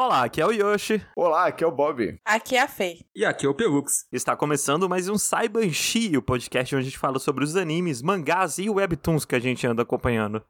[0.00, 1.04] Olá, aqui é o Yoshi.
[1.16, 2.20] Olá, aqui é o Bob.
[2.24, 3.00] Aqui é a Fê.
[3.16, 4.06] E aqui é o Pelux.
[4.12, 8.58] Está começando mais um Saibanshi, o podcast onde a gente fala sobre os animes, mangás
[8.58, 10.40] e webtoons que a gente anda acompanhando.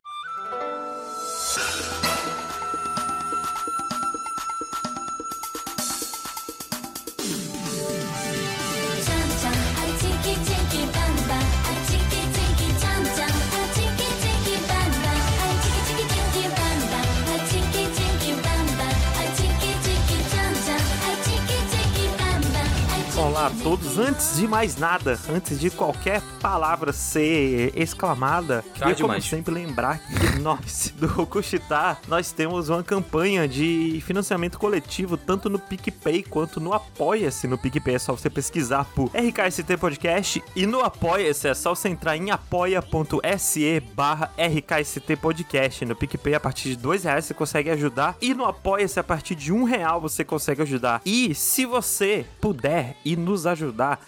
[24.18, 29.24] Antes de mais nada, antes de qualquer palavra ser exclamada, queria como demais.
[29.24, 35.56] sempre lembrar que nós, do Rokushita, nós temos uma campanha de financiamento coletivo, tanto no
[35.56, 37.46] PicPay quanto no Apoia-se.
[37.46, 41.88] No PicPay é só você pesquisar por RKST Podcast e no Apoia-se é só você
[41.88, 45.84] entrar em apoia.se barra RKST Podcast.
[45.84, 49.36] No PicPay, a partir de dois reais você consegue ajudar e no Apoia-se, a partir
[49.36, 51.02] de um real você consegue ajudar.
[51.06, 54.08] E se você puder e nos ajudar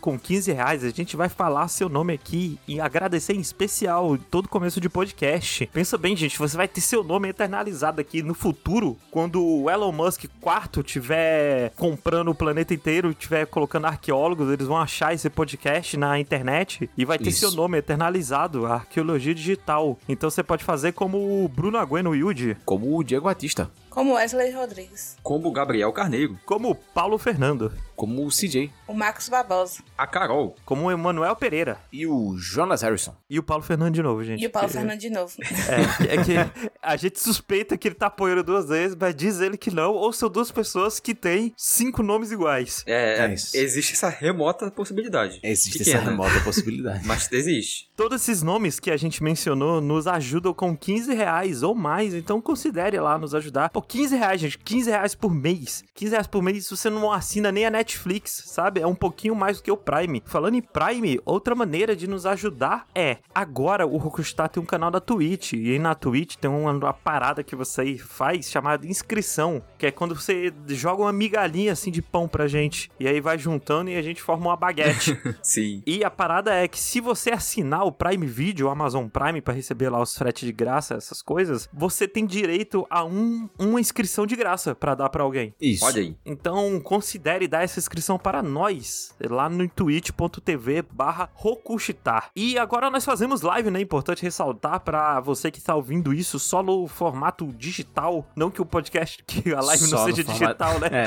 [0.00, 4.48] com 15 reais, a gente vai falar seu nome aqui e agradecer em especial todo
[4.48, 5.66] começo de podcast.
[5.72, 9.92] Pensa bem, gente, você vai ter seu nome eternalizado aqui no futuro, quando o Elon
[9.92, 15.96] Musk quarto tiver comprando o planeta inteiro, tiver colocando arqueólogos, eles vão achar esse podcast
[15.96, 17.40] na internet e vai ter Isso.
[17.40, 19.98] seu nome eternalizado, a arqueologia digital.
[20.08, 23.70] Então você pode fazer como o Bruno Agüeno Yuji, Como o Diego Batista.
[23.90, 25.16] Como Wesley Rodrigues.
[25.22, 26.38] Como o Gabriel Carneiro.
[26.46, 28.70] como o Paulo Fernando, Como o CJ.
[28.86, 29.82] O Marcos Barbosa.
[29.98, 30.54] A Carol.
[30.64, 33.14] como o Emanuel Pereira E o Jonas Harrison.
[33.28, 34.40] e o Paulo Fernando de novo, gente.
[34.42, 35.34] E o Paulo Que- Fernando de novo.
[36.08, 36.34] É, é que
[36.80, 40.12] a gente suspeita que ele tá apoiando duas vezes, mas diz ele que não, ou
[40.12, 42.82] são duas pessoas que têm cinco nomes iguais.
[42.86, 43.56] É, É isso.
[43.56, 45.40] existe essa remota possibilidade.
[45.42, 47.06] Existe Pequena, essa remota possibilidade.
[47.06, 47.90] Mas existe.
[47.96, 52.40] Todos esses nomes que a gente mencionou nos ajudam com 15 reais ou mais, então
[52.40, 53.70] considere lá nos ajudar.
[53.70, 55.82] Pô, 15 reais, gente, 15 reais por mês.
[55.94, 58.80] 15 reais por mês você não assina nem a Netflix, sabe?
[58.80, 60.22] É um pouquinho mais do que o Prime.
[60.26, 64.90] Falando em Prime, outra maneira de nos ajudar é, agora o Rokustar tem um canal
[64.90, 69.62] da Twitch, e aí na Twitch tem uma, uma parada que você faz chamada inscrição,
[69.78, 73.38] que é quando você joga uma migalhinha assim de pão pra gente, e aí vai
[73.38, 75.18] juntando e a gente forma uma baguete.
[75.42, 75.82] Sim.
[75.86, 79.54] E a parada é que se você assinar o Prime Video, o Amazon Prime, pra
[79.54, 84.26] receber lá os fretes de graça, essas coisas, você tem direito a um, uma inscrição
[84.26, 85.54] de graça pra dar pra alguém.
[85.58, 85.86] Isso.
[85.86, 86.14] Olha aí.
[86.26, 92.30] Então, considere dar essa inscrição para nós, lá no twitch.tv barra Rokushitar.
[92.34, 93.80] E agora nós fazemos live, né?
[93.80, 98.66] Importante ressaltar pra você que tá ouvindo isso só no formato digital, não que o
[98.66, 100.88] podcast, que a live Só não no seja formato- digital, né?
[100.90, 101.04] É,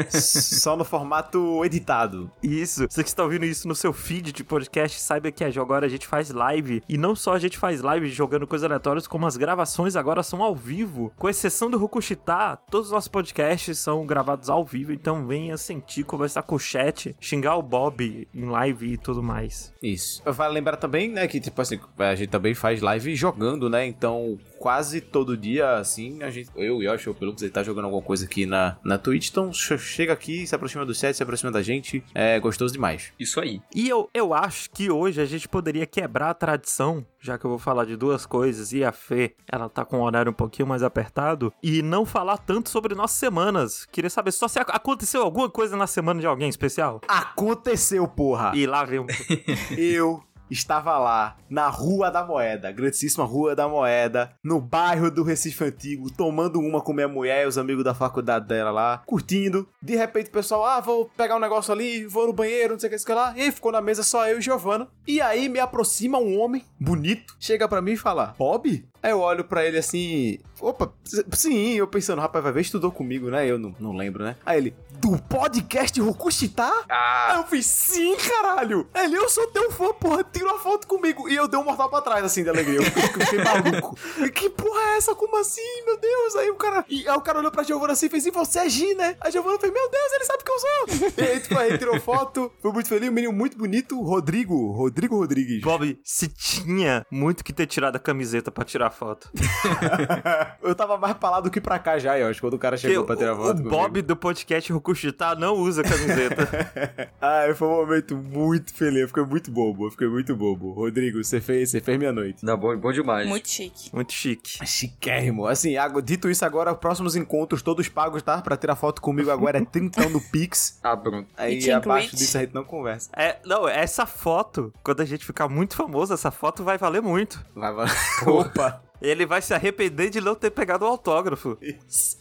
[0.00, 0.06] né?
[0.10, 2.30] Só no formato editado.
[2.42, 2.86] Isso.
[2.88, 6.06] Você que está ouvindo isso no seu feed de podcast, saiba que agora a gente
[6.06, 6.82] faz live.
[6.88, 10.42] E não só a gente faz live jogando coisas aleatórias, como as gravações agora são
[10.42, 11.12] ao vivo.
[11.16, 14.92] Com exceção do Rokushita, todos os nossos podcasts são gravados ao vivo.
[14.92, 19.72] Então venha sentir, conversar com o chat, xingar o Bob em live e tudo mais.
[19.82, 20.22] Isso.
[20.24, 23.86] Vale lembrar também, né, que tipo assim, a gente também faz live jogando, né?
[23.86, 28.02] Então, quase todo dia, assim, a gente, eu, Yoshi, o Pelux, ele tá jogando alguma
[28.02, 29.28] coisa aqui na, na Twitch.
[29.30, 32.02] Então, che- chega aqui, se aproxima do chat, se aproxima da gente.
[32.14, 33.12] É gostoso demais.
[33.18, 33.60] Isso aí.
[33.74, 37.50] E eu, eu acho que hoje a gente poderia quebrar a tradição, já que eu
[37.50, 40.68] vou falar de duas coisas, e a Fê, ela tá com o horário um pouquinho
[40.68, 43.86] mais apertado, e não falar tanto sobre nossas semanas.
[43.92, 47.00] Queria saber só se ac- aconteceu alguma coisa na semana de alguém especial.
[47.08, 48.52] Aconteceu, porra!
[48.54, 49.06] E lá vem um...
[49.76, 55.64] Eu estava lá, na Rua da Moeda, grandíssima Rua da Moeda, no bairro do Recife
[55.64, 59.68] Antigo, tomando uma com minha mulher e os amigos da faculdade dela lá, curtindo.
[59.82, 62.88] De repente o pessoal, ah, vou pegar um negócio ali, vou no banheiro, não sei
[62.88, 63.34] o que, sei lá.
[63.36, 64.88] E ficou na mesa só eu e Giovana.
[65.06, 68.86] E aí me aproxima um homem bonito, chega pra mim e fala, Bob?
[69.06, 70.92] Aí eu olho pra ele assim, opa,
[71.32, 73.46] sim, eu pensando, rapaz, vai ver, estudou comigo, né?
[73.48, 74.34] Eu não, não lembro, né?
[74.44, 76.64] Aí ele, do podcast Rokushita?
[76.64, 78.88] Aí Ah, eu fiz, sim, caralho!
[78.92, 81.28] Ele, eu sou teu fã, porra, tira uma foto comigo.
[81.28, 82.78] E eu dei um mortal pra trás, assim, de alegria.
[82.78, 83.96] Eu fiquei, maluco.
[84.34, 85.14] Que porra é essa?
[85.14, 86.34] Como assim, meu Deus?
[86.34, 86.84] Aí o cara.
[86.88, 89.16] E aí o cara olhou pra Giovana assim e fez, e você é Gi, né?
[89.20, 91.14] A Giovana fez, meu Deus, ele sabe que eu sou.
[91.16, 93.08] E aí, tipo, aí tirou foto, foi muito feliz.
[93.08, 94.72] Um menino muito bonito, Rodrigo.
[94.72, 95.60] Rodrigo Rodrigues.
[95.62, 99.30] Bob, se tinha muito que ter tirado a camiseta pra tirar foto.
[100.62, 102.76] eu tava mais pra lá do que pra cá já, eu acho, quando o cara
[102.76, 103.48] chegou pra tirar o, foto.
[103.48, 103.70] o comigo.
[103.70, 106.46] Bob do podcast Rokushita não usa camiseta.
[107.20, 109.02] Ah, foi um momento muito feliz.
[109.02, 110.72] Eu fiquei muito bobo, eu fiquei muito bobo.
[110.72, 112.44] Rodrigo, você fez, você fez minha noite.
[112.44, 113.28] não, bom, bom demais.
[113.28, 113.92] Muito chique.
[113.92, 114.64] Muito chique.
[114.66, 115.46] Chiquérrimo.
[115.46, 118.40] Assim, dito isso agora, próximos encontros todos pagos, tá?
[118.40, 120.78] Pra tirar foto comigo agora é 30 no Pix.
[120.82, 121.28] Ah, pronto.
[121.36, 123.10] Aí abaixo disso a gente não conversa.
[123.16, 127.44] É, não, essa foto, quando a gente ficar muito famoso, essa foto vai valer muito.
[127.54, 127.88] Vai, vai.
[128.26, 128.85] Opa.
[129.00, 131.58] Ele vai se arrepender de não ter pegado o autógrafo.
[131.60, 132.18] Isso.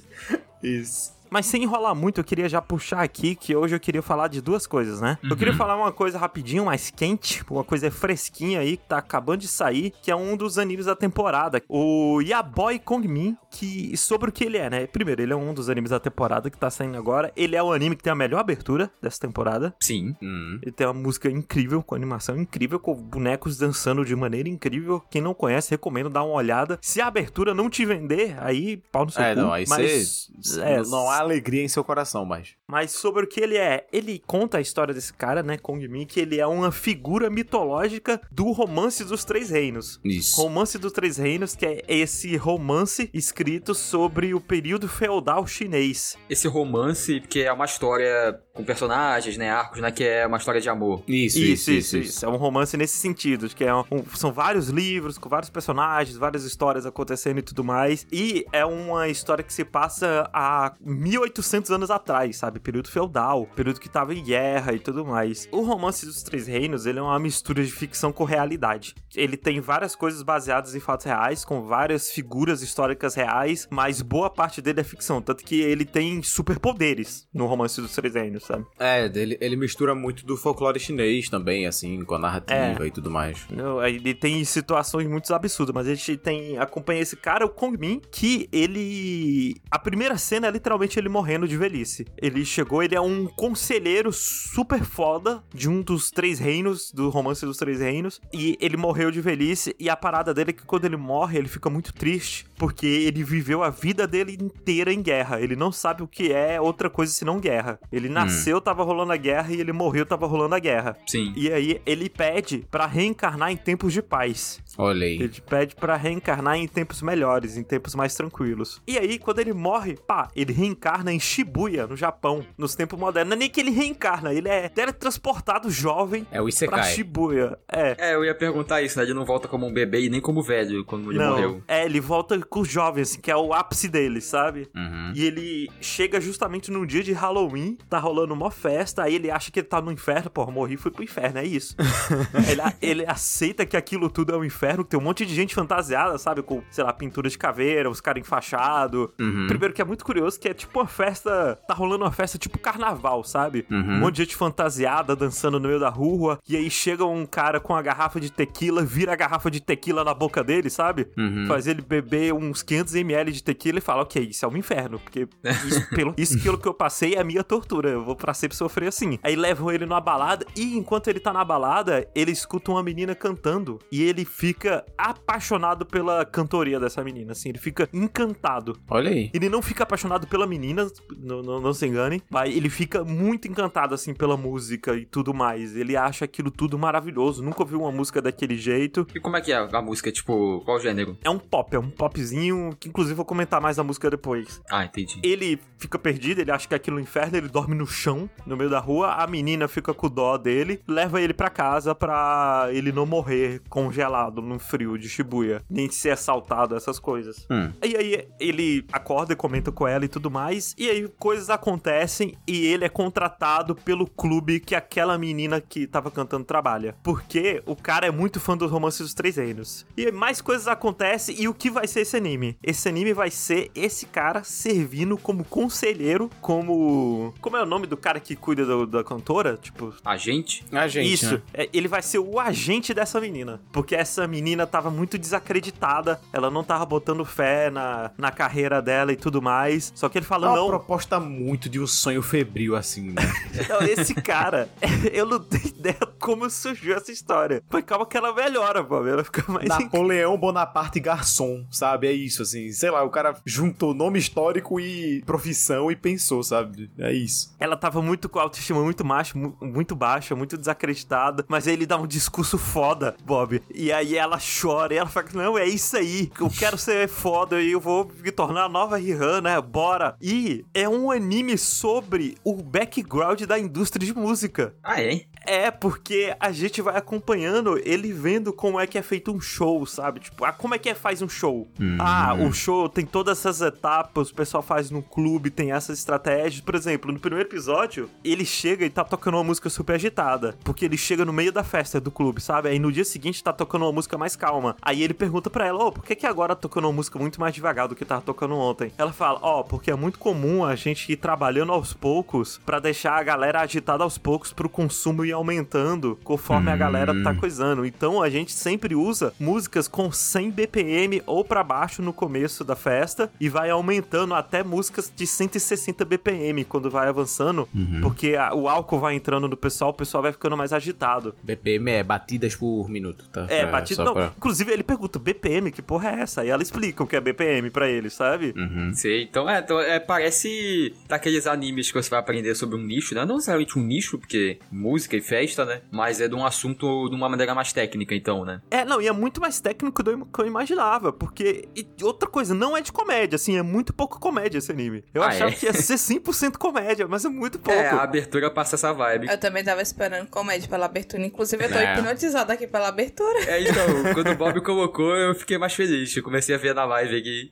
[0.61, 1.14] Isso.
[1.29, 4.41] Mas sem enrolar muito, eu queria já puxar aqui que hoje eu queria falar de
[4.41, 5.17] duas coisas, né?
[5.23, 9.39] Eu queria falar uma coisa rapidinho, mais quente, uma coisa fresquinha aí, que tá acabando
[9.41, 11.61] de sair, que é um dos animes da temporada.
[11.67, 14.87] O Yaboy Kongmin, que sobre o que ele é, né?
[14.87, 17.31] Primeiro, ele é um dos animes da temporada que tá saindo agora.
[17.35, 19.73] Ele é o anime que tem a melhor abertura dessa temporada.
[19.81, 20.15] Sim.
[20.21, 20.59] Hum.
[20.61, 25.01] Ele tem uma música incrível, com animação incrível, com bonecos dançando de maneira incrível.
[25.09, 26.77] Quem não conhece, recomendo dar uma olhada.
[26.81, 29.41] Se a abertura não te vender, aí pau no seu É, cu.
[29.41, 30.61] não, aí mas, você.
[30.61, 32.55] é, não alegria em seu coração, mas.
[32.67, 36.05] mas sobre o que ele é, ele conta a história desse cara, né, Kong Min,
[36.05, 39.99] que ele é uma figura mitológica do Romance dos Três Reinos.
[40.03, 40.41] Isso.
[40.41, 46.17] Romance dos Três Reinos, que é esse romance escrito sobre o período feudal chinês.
[46.29, 49.51] Esse romance, que é uma história com personagens, né?
[49.51, 49.91] Arcos, né?
[49.91, 51.03] Que é uma história de amor.
[51.07, 52.25] Isso, Isso, isso, isso.
[52.25, 56.17] É um romance nesse sentido, que é um- um- são vários livros com vários personagens,
[56.17, 58.07] várias histórias acontecendo e tudo mais.
[58.11, 62.59] E é uma história que se passa há 1800 anos atrás, sabe?
[62.59, 65.47] Período feudal, período que tava em guerra e tudo mais.
[65.51, 68.95] O Romance dos Três Reinos, ele é uma mistura de ficção com realidade.
[69.13, 74.29] Ele tem várias coisas baseadas em fatos reais, com várias figuras históricas reais, mas boa
[74.29, 75.21] parte dele é ficção.
[75.21, 78.65] Tanto que ele tem superpoderes no Romance dos Três Reinos, sabe?
[78.79, 83.09] É, ele, ele mistura muito do folclore chinês também, assim, com a narrativa e tudo
[83.09, 83.45] mais.
[83.49, 87.49] Não, aí Ele tem situações muito absurdas, mas a gente tem acompanha esse cara, o
[87.49, 92.05] Kong Min, que ele a primeira cena é literalmente ele morrendo de velhice.
[92.21, 97.45] Ele chegou, ele é um conselheiro super foda de um dos três reinos, do romance
[97.45, 100.85] dos três reinos, e ele morreu de velhice e a parada dele é que quando
[100.85, 105.41] ele morre, ele fica muito triste, porque ele viveu a vida dele inteira em guerra.
[105.41, 107.79] Ele não sabe o que é outra coisa senão guerra.
[107.91, 110.95] Ele nasceu, tava rolando a guerra e ele morreu, tava rolando a guerra.
[111.07, 111.33] Sim.
[111.35, 114.61] E aí ele pede pra reencarnar em tempos de paz.
[114.77, 115.15] Olha aí.
[115.15, 118.81] Ele pede pra reencarnar em tempos melhores, em tempos mais tranquilos.
[118.85, 123.29] E aí, quando ele morre, pá, ele reencarna em Shibuya, no Japão, nos tempos modernos.
[123.29, 126.83] Não é nem que ele reencarna, ele é teletransportado jovem É o pra.
[126.83, 127.57] Shibuya.
[127.71, 127.95] É.
[127.97, 129.05] É, eu ia perguntar isso, né?
[129.05, 131.63] Ele não volta como um bebê e nem como velho quando ele Não, morreu.
[131.67, 134.67] é, ele volta com os jovens, assim, que é o ápice dele, sabe?
[134.75, 135.11] Uhum.
[135.15, 139.51] E ele chega justamente num dia de Halloween, tá rolando uma festa, aí ele acha
[139.51, 141.75] que ele tá no inferno, pô, morri e fui pro inferno, é isso.
[142.49, 145.53] ele, ele aceita que aquilo tudo é um inferno, que tem um monte de gente
[145.53, 149.09] fantasiada, sabe, com, sei lá, pintura de caveira, os caras enfaixados.
[149.19, 149.47] Uhum.
[149.47, 152.57] Primeiro que é muito curioso, que é tipo uma festa, tá rolando uma festa tipo
[152.59, 153.65] carnaval, sabe?
[153.69, 153.77] Uhum.
[153.77, 157.59] Um monte de gente fantasiada, dançando no meio da rua, e aí chega um cara
[157.59, 161.07] com a garrafa de tequila, vira a garrafa de tequila na boca dele, sabe?
[161.17, 161.45] Uhum.
[161.47, 165.27] Faz ele beber uns 500ml de tequila e fala, ok, isso é um inferno, porque
[165.67, 168.57] isso, pelo, isso pelo que eu passei é a minha tortura, eu vou pra sempre
[168.57, 169.19] sofrer assim.
[169.23, 173.13] Aí levam ele numa balada e enquanto ele tá na balada, ele escuta uma menina
[173.15, 178.77] cantando e ele fica apaixonado pela cantoria dessa menina, assim, ele fica encantado.
[178.89, 179.29] Olha aí.
[179.33, 183.47] Ele não fica apaixonado pela menina, não, não, não se engane, mas ele fica muito
[183.47, 185.75] encantado, assim, pela música e tudo mais.
[185.75, 189.07] Ele acha aquilo tudo maravilhoso, nunca ouviu uma música daquele jeito.
[189.13, 190.11] E como é que é a música?
[190.11, 191.17] Tipo, qual gênero?
[191.23, 194.61] É um pop, é um popzinho, que inclusive vou comentar mais da música depois.
[194.69, 195.19] Ah, entendi.
[195.23, 198.04] Ele fica perdido, ele acha que aquilo é um inferno, ele dorme no chão,
[198.45, 199.13] no meio da rua.
[199.13, 204.41] A menina fica com dó dele, leva ele pra casa pra ele não morrer congelado
[204.41, 207.45] no frio de Shibuya, nem ser assaltado, essas coisas.
[207.49, 207.71] Hum.
[207.83, 210.73] E aí ele acorda e comenta com ela e tudo mais.
[210.77, 216.11] E aí coisas acontecem e ele é contratado pelo clube que aquela menina que tava
[216.11, 216.95] cantando trabalha.
[217.03, 219.85] Porque o cara é muito fã dos romances dos três reinos.
[219.97, 222.57] E mais coisas acontecem e o que vai ser esse anime?
[222.63, 227.33] Esse anime vai ser esse cara servindo como conselheiro, como.
[227.41, 229.57] Como é o nome do cara que cuida do- da cantora?
[229.61, 230.63] Tipo, Agente?
[230.71, 231.13] A gente.
[231.13, 231.41] isso, né?
[231.53, 233.61] é, ele vai ser o agente dessa menina.
[233.71, 239.11] Porque essa menina tava muito desacreditada, ela não tava botando fé na, na carreira dela
[239.11, 239.91] e tudo mais.
[239.95, 243.21] Só que ele É fala: uma não, proposta muito de um sonho febril, assim, né?
[243.69, 244.69] não, esse cara,
[245.13, 247.61] eu não tenho ideia como surgiu essa história.
[247.69, 249.67] Mas calma que ela melhora, pô, ela fica mais.
[249.67, 252.07] Napoleão Bonaparte Garçom, sabe?
[252.07, 252.71] É isso, assim.
[252.71, 256.89] Sei lá, o cara juntou nome histórico e profissão e pensou, sabe?
[256.97, 257.53] É isso.
[257.59, 261.85] Ela tava muito com autoestima muito macho, mu- muito baixa, muito desacreditada, mas aí ele
[261.85, 263.61] dá um discurso foda, Bob.
[263.73, 267.61] E aí ela chora e ela fala: Não, é isso aí, eu quero ser foda
[267.61, 270.15] e eu vou me tornar a nova Rihanna, bora.
[270.21, 274.75] E é um anime sobre o background da indústria de música.
[274.83, 275.21] Ah, é?
[275.45, 279.85] É, porque a gente vai acompanhando ele vendo como é que é feito um show,
[279.85, 280.19] sabe?
[280.19, 281.67] Tipo, ah, como é que é faz um show?
[281.99, 286.61] Ah, o show tem todas essas etapas, o pessoal faz no clube, tem essas estratégias.
[286.61, 290.55] Por exemplo, no primeiro episódio ele chega e tá tocando uma música super agitada.
[290.63, 292.69] Porque ele chega no meio da festa do clube, sabe?
[292.69, 294.75] Aí no dia seguinte tá tocando uma música mais calma.
[294.81, 297.39] Aí ele pergunta pra ela, ô, por que que agora tá tocando uma música muito
[297.39, 298.91] mais devagar do que tava tocando ontem?
[298.97, 303.17] Ela fala, ó, porque é muito comum a gente ir trabalhando aos poucos pra deixar
[303.17, 307.85] a galera agitada aos poucos pro consumo ir aumentando conforme a galera tá coisando.
[307.85, 312.75] Então a gente sempre usa músicas com 100 BPM ou pra baixo no começo da
[312.75, 317.67] festa e vai aumentando até músicas de 160 BPM quando vai avançando,
[318.01, 321.35] porque a- o álcool vai entrando no pessoal, o pessoal vai ficando mais agitado.
[321.43, 323.45] BPM é batidas por minuto, tá?
[323.49, 326.43] É, só Não, pra- inclusive ele pergunta, BPM, que porra é essa?
[326.45, 328.53] E ela explica o que é BPM pra ele, sabe?
[328.55, 328.91] Uhum.
[328.93, 333.13] Sei, então é, então é, parece daqueles animes que você vai aprender sobre um nicho,
[333.15, 333.25] né?
[333.25, 335.81] Não necessariamente um nicho, porque música e festa, né?
[335.91, 338.61] Mas é de um assunto de uma maneira mais técnica, então, né?
[338.69, 341.67] É, não, e é muito mais técnico do que eu imaginava, porque.
[341.75, 345.03] E outra coisa, não é de comédia, assim, é muito pouco comédia esse anime.
[345.13, 345.53] Eu Ah, achava é?
[345.53, 347.79] que ia ser 100% comédia, mas é muito pouco.
[347.79, 349.27] É, a abertura passa essa vibe.
[349.29, 351.23] Eu também tava esperando comédia pela abertura.
[351.25, 351.93] Inclusive, eu tô É.
[351.93, 353.39] hipnotizada aqui pela abertura.
[353.47, 353.73] É, então,
[354.13, 356.15] quando o Bob colocou, eu fiquei mais feliz.
[356.15, 357.49] Eu comecei a ver na live aqui.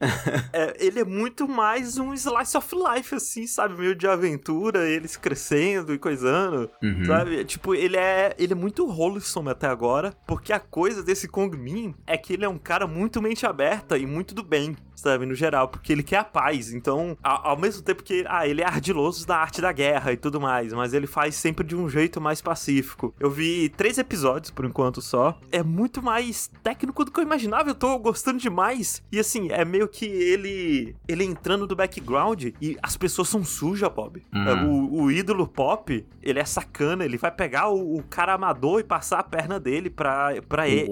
[0.53, 3.77] É, ele é muito mais um slice of life, assim, sabe?
[3.80, 7.06] Meio de aventura, eles crescendo e coisando, Uhum.
[7.06, 7.44] sabe?
[7.46, 11.93] Tipo, ele é, ele é muito wholesome até agora, porque a coisa desse Kong Min
[12.08, 15.26] é que ele é um cara muito mente aberta e muito do bem, sabe?
[15.26, 16.74] No geral, porque ele quer a paz.
[16.74, 20.18] Então, a- ao mesmo tempo que, ah, ele é ardiloso da arte da guerra e
[20.18, 23.14] tudo mais, mas ele faz sempre de um jeito mais pacífico.
[23.20, 25.38] Eu vi três episódios por enquanto só.
[25.52, 27.70] É muito mais técnico do que eu imaginava.
[27.70, 29.04] Eu tô gostando demais.
[29.12, 33.90] E assim, é meio que ele ele entrando do background e as pessoas são sujas,
[33.92, 34.22] Bob.
[34.34, 34.48] Hum.
[34.48, 37.06] É, O, o ídolo pop, ele é sacana.
[37.06, 40.90] Ele vai pegar o, o cara amador e passar a perna dele pra, pra ele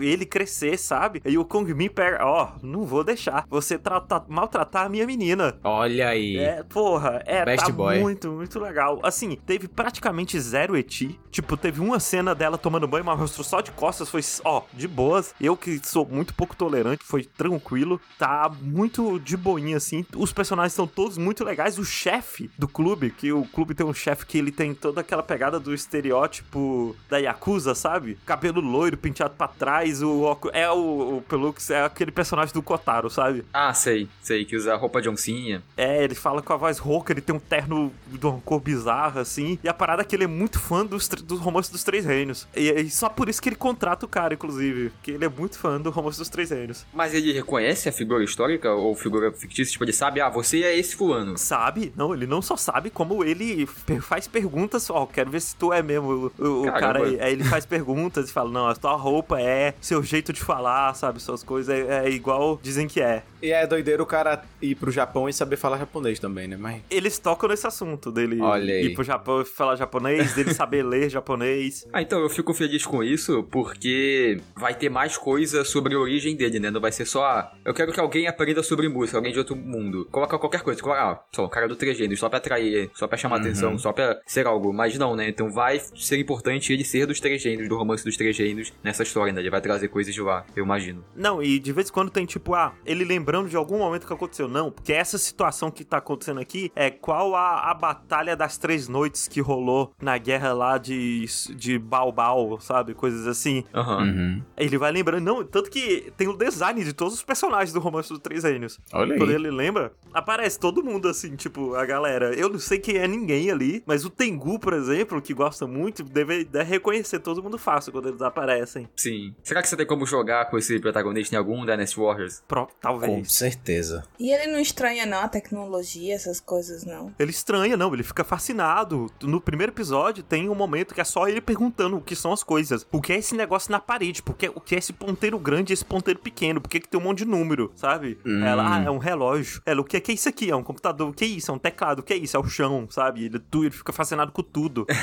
[0.00, 1.20] ele crescer, sabe?
[1.24, 5.56] E o Kong Min pega, ó, não vou deixar você trata- maltratar a minha menina.
[5.64, 6.36] Olha aí.
[6.38, 7.98] É, porra, é, Best tá boy.
[8.00, 9.00] muito, muito legal.
[9.02, 11.18] Assim, teve praticamente zero eti.
[11.30, 14.88] Tipo, teve uma cena dela tomando banho, mas mostrou só de costas, foi, ó, de
[14.88, 15.34] boas.
[15.40, 18.00] Eu que sou muito pouco tolerante, foi tranquilo.
[18.18, 20.04] Tá muito de boinha, assim.
[20.16, 21.78] Os personagens são todos muito legais.
[21.78, 25.22] O chefe do clube, que o clube tem um chefe que ele tem toda aquela
[25.22, 28.18] pegada do estereótipo da Yakuza, sabe?
[28.26, 30.54] Cabelo loiro, penteado pra trás, o óculos...
[30.56, 33.44] É o, o Pelux, é aquele personagem do Kotaro, sabe?
[33.52, 35.62] Ah, sei, sei, que usa roupa de oncinha.
[35.76, 39.20] É, ele fala com a voz rouca, ele tem um terno de uma cor bizarra,
[39.20, 39.58] assim.
[39.62, 42.46] E a parada é que ele é muito fã dos, dos romances dos Três Reinos.
[42.54, 44.92] E, e só por isso que ele contrata o cara, inclusive.
[45.02, 46.86] Que ele é muito fã do romance dos Três Reinos.
[46.92, 49.72] Mas ele reconhece a figura histórica ou figura fictícia?
[49.72, 51.36] Tipo, ele sabe, ah, você é esse fulano.
[51.36, 51.92] Sabe?
[51.96, 53.66] Não, ele não só sabe, como ele
[54.00, 54.88] faz perguntas.
[54.90, 57.20] Ó, quero ver se tu é mesmo o, o- cara aí.
[57.20, 60.94] Aí ele faz perguntas e fala: Não, a tua roupa é, seu jeito de falar,
[60.94, 61.20] sabe?
[61.20, 63.07] Suas coisas é, é igual dizem que é.
[63.40, 66.56] E é doideiro o cara ir pro Japão e saber falar japonês também, né?
[66.56, 66.82] Mas.
[66.90, 71.08] Eles tocam nesse assunto dele Olha ir pro Japão e falar japonês, dele saber ler
[71.08, 71.86] japonês.
[71.92, 76.36] Ah, então eu fico feliz com isso porque vai ter mais coisa sobre a origem
[76.36, 76.70] dele, né?
[76.70, 79.54] Não vai ser só, ah, eu quero que alguém aprenda sobre música, alguém de outro
[79.54, 80.06] mundo.
[80.10, 83.18] Coloca qualquer coisa, coloca, ah, só o cara do três só pra atrair, só pra
[83.18, 84.72] chamar atenção, só pra ser algo.
[84.72, 85.28] Mas não, né?
[85.28, 89.02] Então vai ser importante ele ser dos três gêneros, do romance dos três gêneros nessa
[89.02, 89.40] história, né?
[89.40, 91.04] Ele vai trazer coisas de lá, eu imagino.
[91.14, 94.12] Não, e de vez em quando tem tipo, ah, ele lembrando de algum momento que
[94.12, 94.48] aconteceu.
[94.48, 98.88] Não, porque essa situação que tá acontecendo aqui é qual a, a batalha das três
[98.88, 101.24] noites que rolou na guerra lá de,
[101.54, 102.94] de Baobao, sabe?
[102.94, 103.64] Coisas assim.
[103.74, 104.02] Aham.
[104.02, 104.42] Uhum.
[104.56, 108.08] Ele vai lembrando, não, tanto que tem o design de todos os personagens do Romance
[108.08, 108.78] dos Três Reinos.
[108.92, 109.18] Olha aí.
[109.18, 112.34] Quando ele lembra, aparece todo mundo assim, tipo, a galera.
[112.34, 116.02] Eu não sei quem é ninguém ali, mas o Tengu, por exemplo, que gosta muito,
[116.02, 118.88] deve, deve reconhecer todo mundo fácil quando eles aparecem.
[118.96, 119.34] Sim.
[119.42, 122.42] Será que você tem como jogar com esse protagonista em algum Dynasty Warriors?
[122.46, 123.32] Pro, Com talvez.
[123.32, 124.04] certeza.
[124.18, 127.12] E ele não estranha, não, a tecnologia, essas coisas, não.
[127.18, 129.06] Ele estranha, não, ele fica fascinado.
[129.22, 132.42] No primeiro episódio tem um momento que é só ele perguntando o que são as
[132.42, 132.86] coisas.
[132.90, 134.22] O que é esse negócio na parede?
[134.22, 136.60] Porque, o que é esse ponteiro grande e esse ponteiro pequeno?
[136.60, 138.18] Por que, que tem um monte de número, sabe?
[138.24, 138.44] Hum.
[138.44, 139.60] Ela, ah, é um relógio.
[139.64, 140.50] Ela, o que é, que é isso aqui?
[140.50, 141.08] É um computador.
[141.08, 141.50] O que é isso?
[141.50, 142.00] É um teclado.
[142.00, 142.36] O que é isso?
[142.36, 143.24] É o chão, sabe?
[143.26, 144.86] Ele, tu, ele fica fascinado com tudo.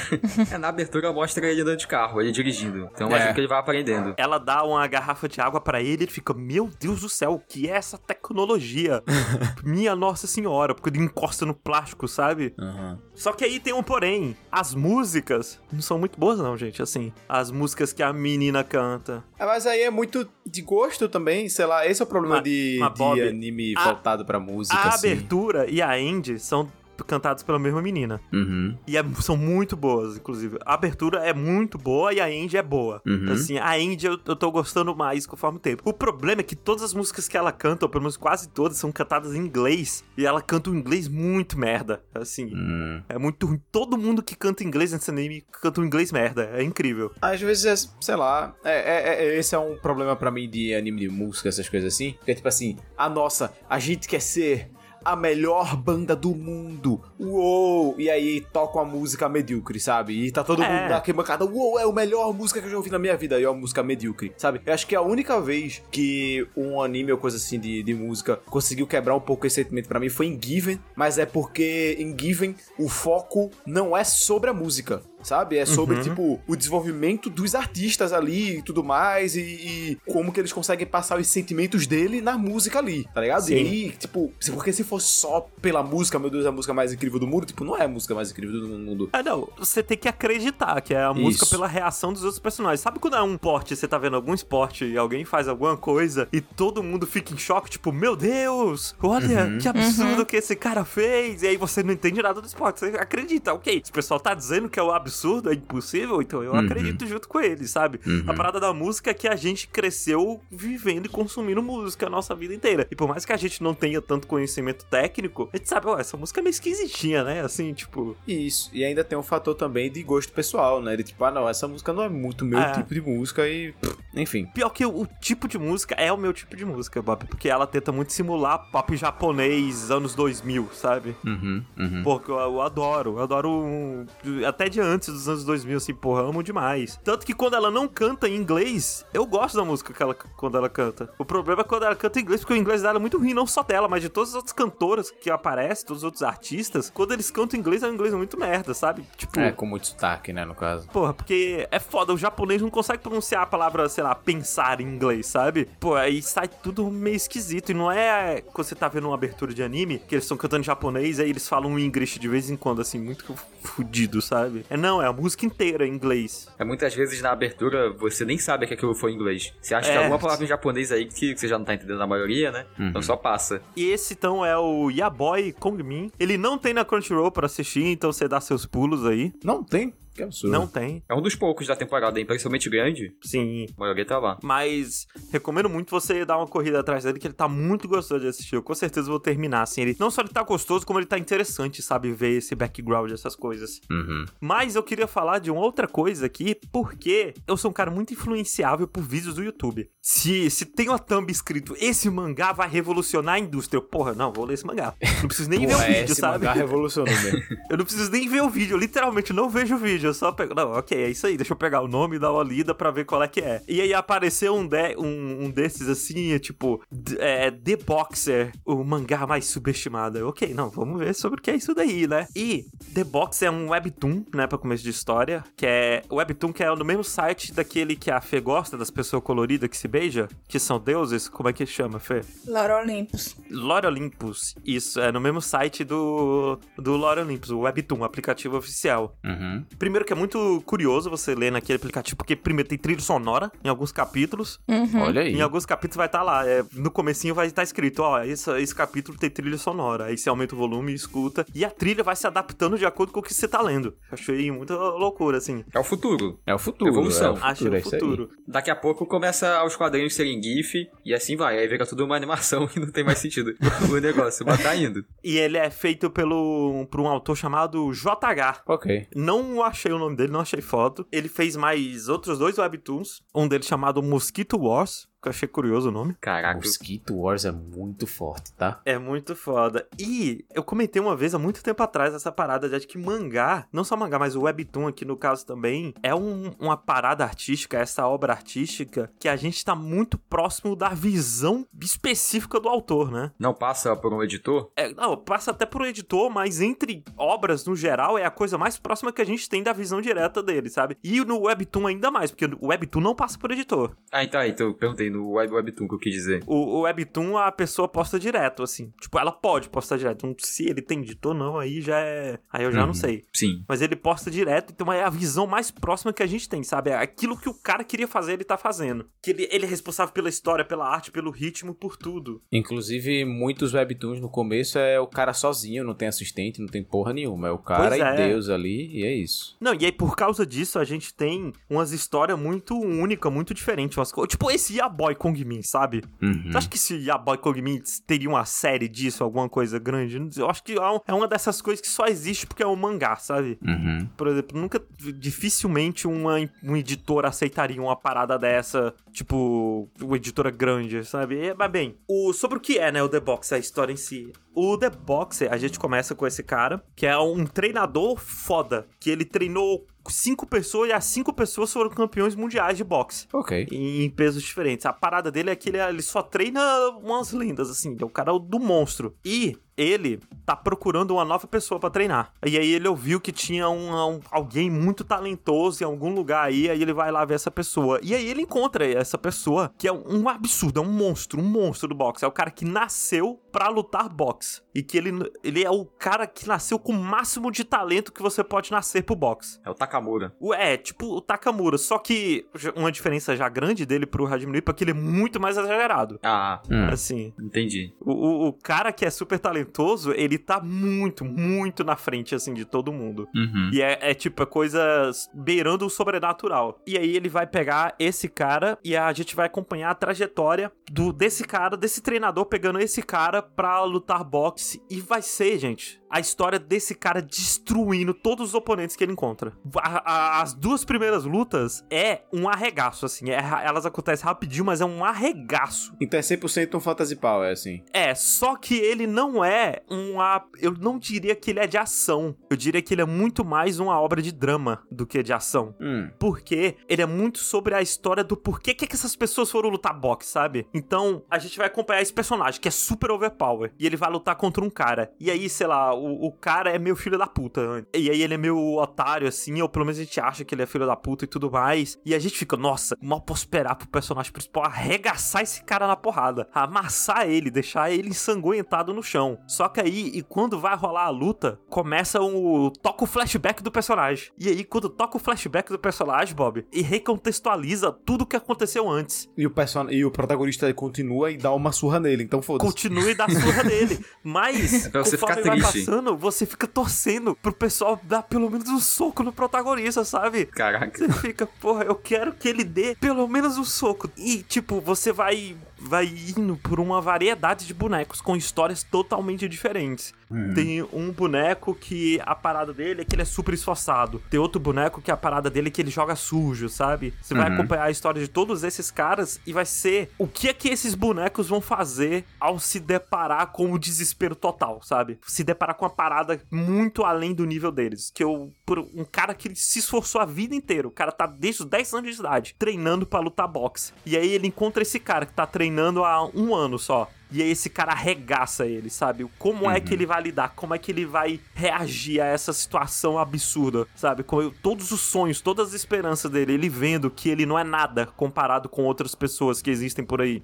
[0.52, 2.90] É, na abertura mostra ele andando de carro, ele dirigindo.
[2.94, 3.12] Então É.
[3.12, 4.14] imagino que ele vai aprendendo.
[4.18, 7.34] Ela dá uma garrafa de água pra ele e ele fica, meu Deus do céu,
[7.34, 9.04] o que é essa tecnologia?
[9.64, 12.54] Minha Nossa Senhora, porque ele encosta no plástico, sabe?
[12.58, 12.98] Uhum.
[13.14, 14.36] Só que aí tem um porém.
[14.52, 16.82] As músicas não são muito boas, não, gente.
[16.82, 19.24] Assim, as músicas que a menina canta.
[19.38, 21.86] É, mas aí é muito de gosto também, sei lá.
[21.86, 24.90] Esse é o problema Mas- de, mas, de Bob, anime a- voltado pra música, a
[24.90, 25.08] assim.
[25.12, 26.72] abertura e a end são
[27.04, 28.22] cantadas pela mesma menina.
[28.34, 28.78] Uhum.
[28.88, 30.58] E é- são muito boas, inclusive.
[30.66, 33.02] A abertura é muito boa e a end é boa.
[33.06, 33.32] Uhum.
[33.32, 35.82] Assim, a end eu, eu tô gostando mais conforme o tempo.
[35.86, 38.78] O problema é que todas as músicas que ela canta, ou pelo menos quase todas,
[38.78, 40.04] são cantadas em inglês.
[40.18, 42.02] E ela canta um inglês muito merda.
[42.14, 43.02] Assim, Hum.
[43.10, 43.62] é muito ruim.
[43.72, 46.50] Todo mundo que canta inglês nesse anime canta um inglês merda.
[46.54, 47.12] É incrível.
[47.22, 50.74] Às vezes, é, sei lá, é, é- é- esse é um problema pra mim de
[50.74, 52.14] anime de música, essas coisas assim.
[52.14, 54.70] Porque, tipo assim, a nossa, a gente quer ser
[55.06, 57.00] a melhor banda do mundo.
[57.20, 57.96] Uou!
[58.00, 60.26] E aí toca uma música medíocre, sabe?
[60.26, 60.68] E tá todo É.
[60.68, 63.40] mundo naquela bancada, uou, é a melhor música que eu já ouvi na minha vida.
[63.40, 64.60] E é uma música medíocre, sabe?
[64.66, 67.94] Eu acho que é a única vez que um anime ou coisa assim de, de
[67.94, 71.96] música conseguiu quebrar um pouco esse sentimento pra mim foi em Given, mas é porque
[72.00, 75.02] em Given o foco não é sobre a música.
[75.26, 75.58] Sabe?
[75.58, 76.02] É sobre, Uhum.
[76.04, 80.86] tipo, o desenvolvimento dos artistas ali e tudo mais, e, e como que eles conseguem
[80.86, 83.42] passar os sentimentos dele na música ali, tá ligado?
[83.46, 83.54] Sim.
[83.56, 86.74] E aí, tipo, se- porque se fosse só pela música, meu Deus, é a música
[86.76, 89.10] mais incrível do mundo, tipo, não é a música mais incrível do mundo.
[89.12, 89.50] Ah, não.
[89.58, 91.50] Você tem que acreditar que é a música Isso.
[91.56, 92.82] pela reação dos outros personagens.
[92.82, 96.28] Sabe quando é um porte, você tá vendo algum esporte e alguém faz alguma coisa
[96.32, 99.58] e todo mundo fica em choque, tipo, meu Deus, olha Uhum.
[99.58, 101.42] que absurdo que esse cara fez.
[101.42, 102.80] E aí você não entende nada do esporte.
[102.80, 103.82] Você acredita, ok.
[103.84, 105.15] Se o pessoal tá dizendo que é um absurdo,
[105.50, 106.60] é impossível, então eu Uhum.
[106.60, 108.00] acredito junto com ele, sabe?
[108.28, 112.34] A parada da música é que a gente cresceu vivendo e consumindo música a nossa
[112.36, 112.88] vida inteira.
[112.92, 115.98] E por mais que a gente não tenha tanto conhecimento técnico, a gente sabe, ó,
[115.98, 117.42] essa música é meio esquisitinha, né?
[117.42, 118.16] Assim, tipo.
[118.28, 118.70] Isso.
[118.74, 120.96] E ainda tem um fator também de gosto pessoal, né?
[120.96, 122.72] De tipo, ah, não, essa música não é muito meu É.
[122.74, 123.72] tipo de música e.
[123.74, 124.46] pff, enfim.
[124.54, 127.50] Pior que o, o tipo de música é o meu tipo de música, Bob, porque
[127.50, 131.16] ela tenta muito simular pop japonês anos 2000, sabe?
[131.26, 132.04] Uhum, uhum.
[132.04, 134.06] Porque eu, eu adoro, eu adoro um-
[134.48, 137.00] até de antes dos anos 2000, assim, porra, amo demais.
[137.04, 140.58] Tanto que quando ela não canta em inglês, eu gosto da música que ela, quando
[140.58, 141.10] ela canta.
[141.18, 143.34] O problema é quando ela canta em inglês, porque o inglês dela é muito ruim,
[143.34, 146.90] não só dela, mas de todas as outras cantoras que aparecem, todos os outros artistas,
[146.94, 149.04] quando eles cantam em inglês, é um inglês muito merda, sabe?
[149.18, 150.88] Tipo, É, com muito sotaque, né, no caso.
[150.90, 154.86] Porra, porque é foda, o japonês não consegue pronunciar a palavra, sei lá, pensar em
[154.86, 155.68] inglês, sabe?
[155.80, 157.72] Pô, aí sai tudo meio esquisito.
[157.72, 160.62] E não é quando você tá vendo uma abertura de anime, que eles estão cantando
[160.62, 164.66] em japonês, aí eles falam um inglês de vez em quando, assim, muito fudido, sabe?
[164.70, 166.48] É não, é a música inteira em inglês.
[166.60, 169.54] É muitas vezes na abertura você nem sabe que aquilo foi em inglês.
[169.62, 170.00] Você acha que É.
[170.00, 172.66] é alguma palavra em japonês aí que você já não tá entendendo a maioria, né?
[172.80, 173.62] Então só passa.
[173.76, 176.12] E esse, então, é o Yaboy Kongmin.
[176.20, 179.34] Ele não tem na Crunchyroll pra assistir, então você dá seus pulos aí.
[179.44, 179.94] Não tem?
[180.16, 180.52] Que absurdo.
[180.52, 181.04] Não tem.
[181.10, 183.14] É um dos poucos da temporada, impressionante grande.
[183.22, 183.68] Sim.
[183.78, 184.38] A maioria tá lá.
[184.42, 188.28] Mas recomendo muito você dar uma corrida atrás dele, que ele tá muito gostoso de
[188.30, 188.56] assistir.
[188.56, 189.82] Eu com certeza vou terminar, assim.
[189.82, 192.14] Ele, não só ele tá gostoso, como ele tá interessante, sabe?
[192.14, 193.82] Ver esse background, essas coisas.
[193.92, 194.26] Uhum.
[194.40, 198.14] Mas eu queria falar de uma outra coisa aqui, porque eu sou um cara muito
[198.14, 199.90] influenciável por vídeos do YouTube.
[200.02, 203.78] Se, se tem uma thumb escrito, esse mangá vai revolucionar a indústria.
[203.78, 204.94] Eu, porra, não, vou ler esse mangá.
[205.22, 206.38] Não preciso nem ver o Porra, vídeo, esse sabe?
[206.38, 207.44] mangá revolucionou mesmo.
[207.70, 210.32] Eu não preciso nem ver o vídeo, eu literalmente não vejo o vídeo, eu só
[210.32, 210.54] pego.
[210.54, 212.92] Não, ok, é isso aí, deixa eu pegar o nome e dar uma lida pra
[212.92, 213.62] ver qual é que é.
[213.68, 216.82] E aí apareceu um, de, um, um desses assim, é tipo,
[217.20, 220.18] é, The Boxer, o mangá mais subestimado.
[220.18, 222.28] Eu, ok, não, vamos ver sobre o que é isso daí, né?
[222.36, 226.02] E The Boxer é um webtoon, né, pra começo de história, que é.
[226.10, 229.70] O webtoon que é no mesmo site daquele que a Fê gosta, das pessoas coloridas
[229.70, 232.22] que se beija, que são deuses, como é que chama, Fê?
[232.48, 233.36] Lore Olympus.
[233.50, 234.56] Lore Olympus.
[234.66, 239.16] Isso, é no mesmo site do, do Lore Olympus, o Webtoon, o aplicativo oficial.
[239.24, 239.64] Uhum.
[239.96, 243.70] Primeiro que é muito curioso você ler naquele aplicativo, porque primeiro tem trilha sonora em
[243.70, 244.60] alguns capítulos.
[244.68, 245.04] Uhum.
[245.04, 245.34] Olha aí.
[245.34, 248.76] Em alguns capítulos vai estar lá, é, no comecinho vai estar escrito, ó, esse, esse
[248.76, 250.08] capítulo tem trilha sonora.
[250.08, 251.46] Aí você aumenta o volume e escuta.
[251.56, 253.96] E a trilha vai se adaptando de acordo com o que você tá lendo.
[254.12, 255.64] Achei muita loucura, assim.
[255.74, 256.42] É o futuro.
[256.46, 256.92] É o futuro.
[256.92, 257.28] Evolução.
[257.28, 258.30] É o futuro, Achei é o futuro.
[258.46, 261.58] Daqui a pouco começa os quadrinhos serem GIF e assim vai.
[261.58, 263.56] Aí vira tudo uma animação e não tem mais sentido
[263.90, 265.06] o negócio, mas tá indo.
[265.24, 268.62] E ele é feito pelo, por um autor chamado JH.
[268.68, 269.08] Ok.
[269.16, 271.08] Não achei o nome dele, não achei foto.
[271.12, 273.22] Ele fez mais outros dois webtoons.
[273.34, 276.16] Um deles chamado Mosquito Wars, eu achei curioso o nome.
[276.22, 276.56] Caraca.
[276.56, 278.80] Mosquito Wars é muito forte, tá?
[278.86, 279.88] É muito foda.
[280.00, 283.84] E eu comentei uma vez, há muito tempo atrás, essa parada de que mangá, não
[283.84, 288.08] só mangá, mas o webtoon aqui no caso também, é um- uma parada artística, essa
[288.08, 293.32] obra artística, que a gente tá muito próximo da visão específica do autor, né?
[293.40, 294.70] Não passa por um editor?
[294.76, 298.78] É, não, passa até por editor, mas entre obras no geral é a coisa mais
[298.78, 300.98] próxima que a gente tem da visão direta dele, sabe?
[301.04, 303.96] E no Webtoon ainda mais, porque o Webtoon não passa por editor.
[304.12, 306.44] Ah, então aí, então eu perguntei, no web, Webtoon que eu quis dizer.
[306.46, 308.92] O, o Webtoon, a pessoa posta direto, assim.
[309.02, 310.26] Tipo, ela pode postar direto.
[310.28, 312.40] Então, se ele tem editor, não, aí já é.
[312.52, 312.88] Aí eu já Uhum.
[312.88, 313.24] não sei.
[313.34, 313.64] Sim.
[313.68, 316.90] Mas ele posta direto, então é a visão mais próxima que a gente tem, sabe?
[316.92, 319.06] É aquilo que o cara queria fazer, ele tá fazendo.
[319.22, 322.42] Que ele, ele é responsável pela história, pela arte, pelo ritmo, por tudo.
[322.52, 327.14] Inclusive, muitos webtoons no começo é o cara sozinho, não tem assistente, não tem porra
[327.14, 327.48] nenhuma.
[327.48, 328.28] É o cara Pois e é.
[328.28, 329.56] Deus ali, e é isso.
[329.62, 333.98] Não, e aí por causa disso a gente tem umas histórias muito únicas, muito diferentes.
[333.98, 336.04] Umas tipo esse Yaboy Kong Min, sabe?
[336.22, 336.52] Uhum.
[336.52, 340.22] Você acha que esse Yaboy Kong Min teria uma série disso, alguma coisa grande?
[340.38, 343.16] Eu acho que é é uma dessas coisas que só existe porque é um mangá,
[343.18, 343.58] sabe?
[343.62, 344.08] Uhum.
[344.16, 344.82] Por exemplo, nunca,
[345.18, 351.36] dificilmente uma, um editor aceitaria uma parada dessa, tipo, uma editora grande, sabe?
[351.36, 353.98] E, Mas bem, o, sobre o que é, né, o The Box, a história em
[353.98, 354.32] si.
[354.56, 359.10] O The Boxer, a gente começa com esse cara, que é um treinador foda, que
[359.10, 363.28] ele treinou cinco pessoas e as cinco pessoas foram campeões mundiais de boxe.
[363.34, 363.68] Ok.
[363.72, 364.86] Em pesos diferentes.
[364.86, 366.62] A parada dele é que ele, ele só treina
[367.02, 367.98] umas lendas, assim.
[368.00, 369.16] É o cara do monstro.
[369.26, 372.32] E ele tá procurando uma nova pessoa pra treinar.
[372.46, 376.70] E aí ele ouviu que tinha um, um- alguém muito talentoso em algum lugar aí,
[376.70, 378.00] aí ele vai lá ver essa pessoa.
[378.04, 381.90] E aí ele encontra essa pessoa, que é um absurdo, é um monstro, um monstro
[381.90, 382.24] do boxe.
[382.24, 384.62] É o cara que nasceu pra lutar boxe.
[384.76, 385.12] E que ele,
[385.44, 389.04] ele é o cara que nasceu com o máximo de talento que você pode nascer
[389.04, 389.60] pro boxe.
[389.64, 390.36] É o Takamura.
[390.40, 394.72] O- É, tipo o Takamura, só que uma diferença já grande dele pro Hajime Ippo
[394.72, 396.20] é que ele é muito mais exagerado.
[396.24, 396.88] Ah, Hum.
[396.92, 397.94] Assim, entendi.
[398.02, 402.54] o, o, o cara que é super talentoso, ele tá muito, muito na frente, assim,
[402.54, 403.28] de todo mundo.
[403.36, 403.70] Uhum.
[403.72, 406.80] E é, é tipo, é coisa beirando o sobrenatural.
[406.86, 411.14] E aí ele vai pegar esse cara e a gente vai acompanhar a trajetória do
[411.14, 414.65] desse cara, desse treinador pegando esse cara pra lutar boxe.
[414.90, 419.54] E vai ser, gente, a história desse cara destruindo todos os oponentes que ele encontra.
[419.78, 420.02] A-
[420.40, 423.30] a- as duas primeiras lutas é um arregaço, assim.
[423.32, 425.94] é- elas acontecem rapidinho, mas é um arregaço.
[426.02, 427.84] Então é 100% um Fantasy Power, assim.
[427.94, 430.46] É, só que ele não é uma.
[430.60, 432.36] Eu não diria que ele é de ação.
[432.50, 435.76] Eu diria que ele é muito mais uma obra de drama do que de ação.
[435.80, 436.10] Hum.
[436.20, 439.94] Porque ele é muito sobre a história do porquê que, que essas pessoas foram lutar
[439.98, 440.68] boxe, sabe?
[440.74, 443.74] Então, a gente vai acompanhar esse personagem que é super overpower.
[443.80, 445.12] E ele vai lutar contra um cara.
[445.20, 447.86] E aí, sei lá, o, o cara é meu filho da puta.
[447.94, 450.64] E aí ele é meio otário, assim, ou pelo menos a gente acha que ele
[450.64, 451.98] é filho da puta e tudo mais.
[452.06, 455.96] E a gente fica, nossa, mal posso esperar pro personagem principal arregaçar esse cara na
[455.96, 456.48] porrada.
[456.54, 459.38] Amassar ele, deixar ele ensanguentado no chão.
[459.48, 462.72] Só que aí, e quando vai rolar a luta, começa o.
[462.72, 464.30] toca o flashback do personagem.
[464.38, 468.90] E aí, quando toca o flashback do personagem, Bob, e recontextualiza tudo o que aconteceu
[468.90, 469.30] antes.
[469.38, 469.90] E o, person...
[469.90, 472.70] e o protagonista continua e dá uma surra nele, então foda-se.
[472.70, 474.00] Continue da surra dele.
[474.24, 475.85] Mas, É pra você ficar triste.
[476.18, 480.46] Você fica torcendo pro pessoal dar pelo menos um soco no protagonista, sabe?
[480.46, 480.98] Caraca.
[480.98, 484.10] Você fica, porra, eu quero que ele dê pelo menos um soco.
[484.18, 486.06] E, tipo, você vai vai
[486.38, 490.14] indo por uma variedade de bonecos com histórias totalmente diferentes.
[490.56, 494.22] Tem um boneco que a parada dele é que ele é super esforçado.
[494.30, 497.14] Tem outro boneco que a parada dele é que ele joga sujo, sabe?
[497.22, 497.54] Você vai Uhum.
[497.56, 500.96] acompanhar a história de todos esses caras e vai ser o que é que esses
[500.96, 505.20] bonecos vão fazer ao se deparar com o desespero total, sabe?
[505.28, 508.12] Se deparar com uma parada muito além do nível deles.
[508.14, 511.62] Que eu, por um cara que se esforçou a vida inteira, o cara tá desde
[511.64, 513.94] os 10 anos de idade treinando pra lutar boxe.
[514.06, 515.65] E aí ele encontra esse cara que tá treinando
[516.06, 517.10] há um ano só.
[517.32, 519.26] E aí esse cara arregaça ele, sabe?
[519.40, 520.54] Como é que ele vai lidar?
[520.56, 524.24] Como é que ele vai reagir a essa situação absurda, sabe?
[524.24, 528.06] Com todos os sonhos, todas as esperanças dele, ele vendo que ele não é nada
[528.06, 530.44] comparado com outras pessoas que existem por aí.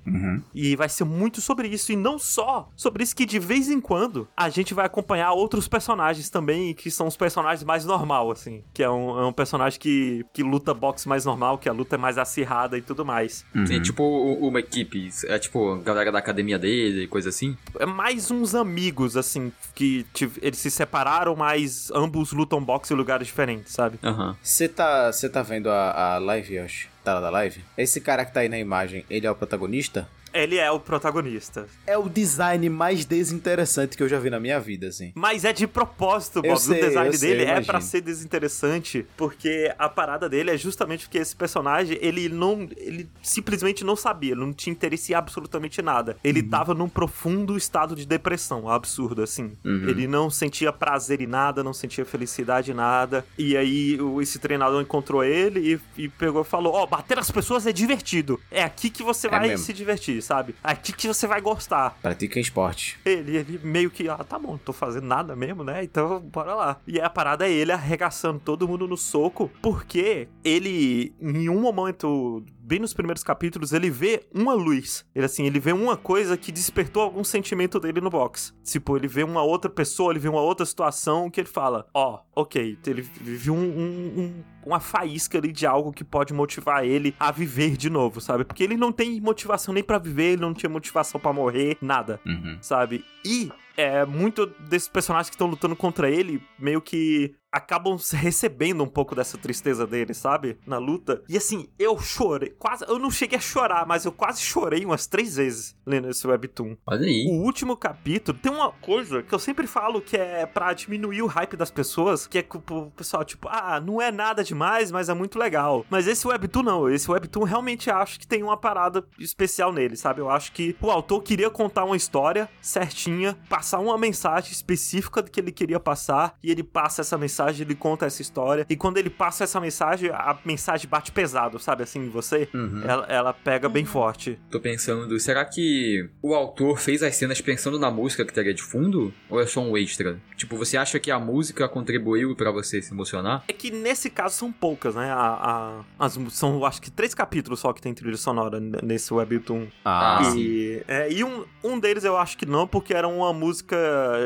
[0.54, 3.80] E vai ser muito sobre isso, e não só sobre isso que de vez em
[3.80, 8.63] quando a gente vai acompanhar outros personagens também, que são os personagens mais normal, assim.
[8.74, 11.96] Que é um, é um personagem que, que luta boxe mais normal, que a luta
[11.96, 13.46] é mais acirrada e tudo mais.
[13.72, 16.71] É tipo u- uma equipe, é tipo a galera da academia dele,
[17.10, 17.58] coisa assim.
[17.80, 22.98] é mais uns amigos, assim, que tive- eles se separaram, mas ambos lutam boxe em
[22.98, 23.98] lugares diferentes, sabe?
[24.04, 24.36] Aham.
[24.42, 26.90] Você tá, você tá vendo a, a live, Yoshi?
[27.04, 27.64] Tá lá da live?
[27.78, 30.08] Esse cara que tá aí na imagem, ele é o protagonista?
[30.34, 31.67] Ele é o protagonista.
[31.86, 35.12] É o design mais desinteressante que eu já vi na minha vida, assim.
[35.15, 36.60] Mas é de propósito, Bob.
[36.60, 41.06] sei, o design sei, dele é pra ser desinteressante, porque a parada dele é justamente
[41.06, 42.67] porque esse personagem, ele não.
[42.78, 46.17] Ele simplesmente não sabia, não tinha interesse em absolutamente nada.
[46.24, 46.50] Ele Uhum.
[46.50, 49.54] tava num profundo estado de depressão, absurdo, assim.
[49.63, 49.89] Uhum.
[49.89, 53.26] Ele não sentia prazer em nada, não sentia felicidade em nada.
[53.38, 57.65] E aí esse treinador encontrou ele e, e pegou e falou: Ó, bater as pessoas
[57.67, 58.39] é divertido.
[58.50, 59.65] É aqui que você vai mesmo.
[59.65, 60.56] se divertir, sabe?
[60.64, 61.98] Aqui que você vai gostar.
[62.02, 63.00] Pratica esporte.
[63.06, 65.84] Ele, ele meio que, ah, tá bom, não tô fazendo nada mesmo, né?
[65.84, 66.78] Então, bora lá.
[66.88, 72.44] E a parada é ele arregaçando todo mundo no soco, porque ele, em um momento
[72.72, 75.06] bem nos primeiros capítulos, ele vê uma luz.
[75.14, 78.54] Ele assim, ele vê uma coisa que despertou algum sentimento dele no box.
[78.64, 82.20] Tipo, ele vê uma outra pessoa, ele vê uma outra situação que ele fala: Ó,
[82.34, 86.84] oh, ok, ele vive um, um, um, uma faísca ali de algo que pode motivar
[86.86, 88.43] ele a viver de novo, sabe?
[88.43, 92.19] Porque ele não tem motivação nem para viver, ele não tinha motivação para morrer, nada,
[92.26, 92.58] Uhum.
[92.62, 93.04] sabe?
[93.26, 98.88] E é muito desses personagens que estão lutando contra ele meio que acabam recebendo um
[98.88, 100.58] pouco dessa tristeza dele, sabe?
[100.66, 101.22] Na luta.
[101.28, 105.08] E assim, eu chorei, quase, eu não cheguei a chorar, mas eu quase chorei umas
[105.08, 106.78] três vezes lendo esse webtoon.
[106.86, 107.26] Olha aí.
[107.28, 111.28] O último capítulo tem uma coisa que eu sempre falo que é pra diminuir o
[111.28, 115.10] hype das pessoas, que é que o pessoal, tipo, ah, não é nada demais, mas
[115.10, 115.86] é muito legal.
[115.90, 120.22] Mas esse webtoon não, esse webtoon realmente acho que tem uma parada especial nele, sabe?
[120.22, 125.40] Eu acho que o autor queria contar uma história certinha, passar uma mensagem específica que
[125.40, 129.10] ele queria passar, e ele passa essa mensagem, ele conta essa história, e quando ele
[129.10, 132.47] passa essa mensagem, a mensagem bate pesado, sabe assim, em você?
[132.54, 132.84] Uhum.
[132.84, 134.38] Ela, ela pega bem forte.
[134.49, 138.62] Tô pensando, será que o autor fez as cenas pensando na música que teria de
[138.63, 139.13] fundo?
[139.30, 140.19] Ou é só um extra?
[140.38, 143.43] Tipo, você acha que a música contribuiu pra você se emocionar?
[143.47, 145.12] É que nesse caso são poucas, né?
[145.12, 149.67] A, a- as, são, acho que três capítulos só que tem trilha sonora nesse webtoon.
[149.86, 153.32] Ah, Ah, E, é, e um, um deles eu acho que não, porque era uma
[153.34, 153.77] música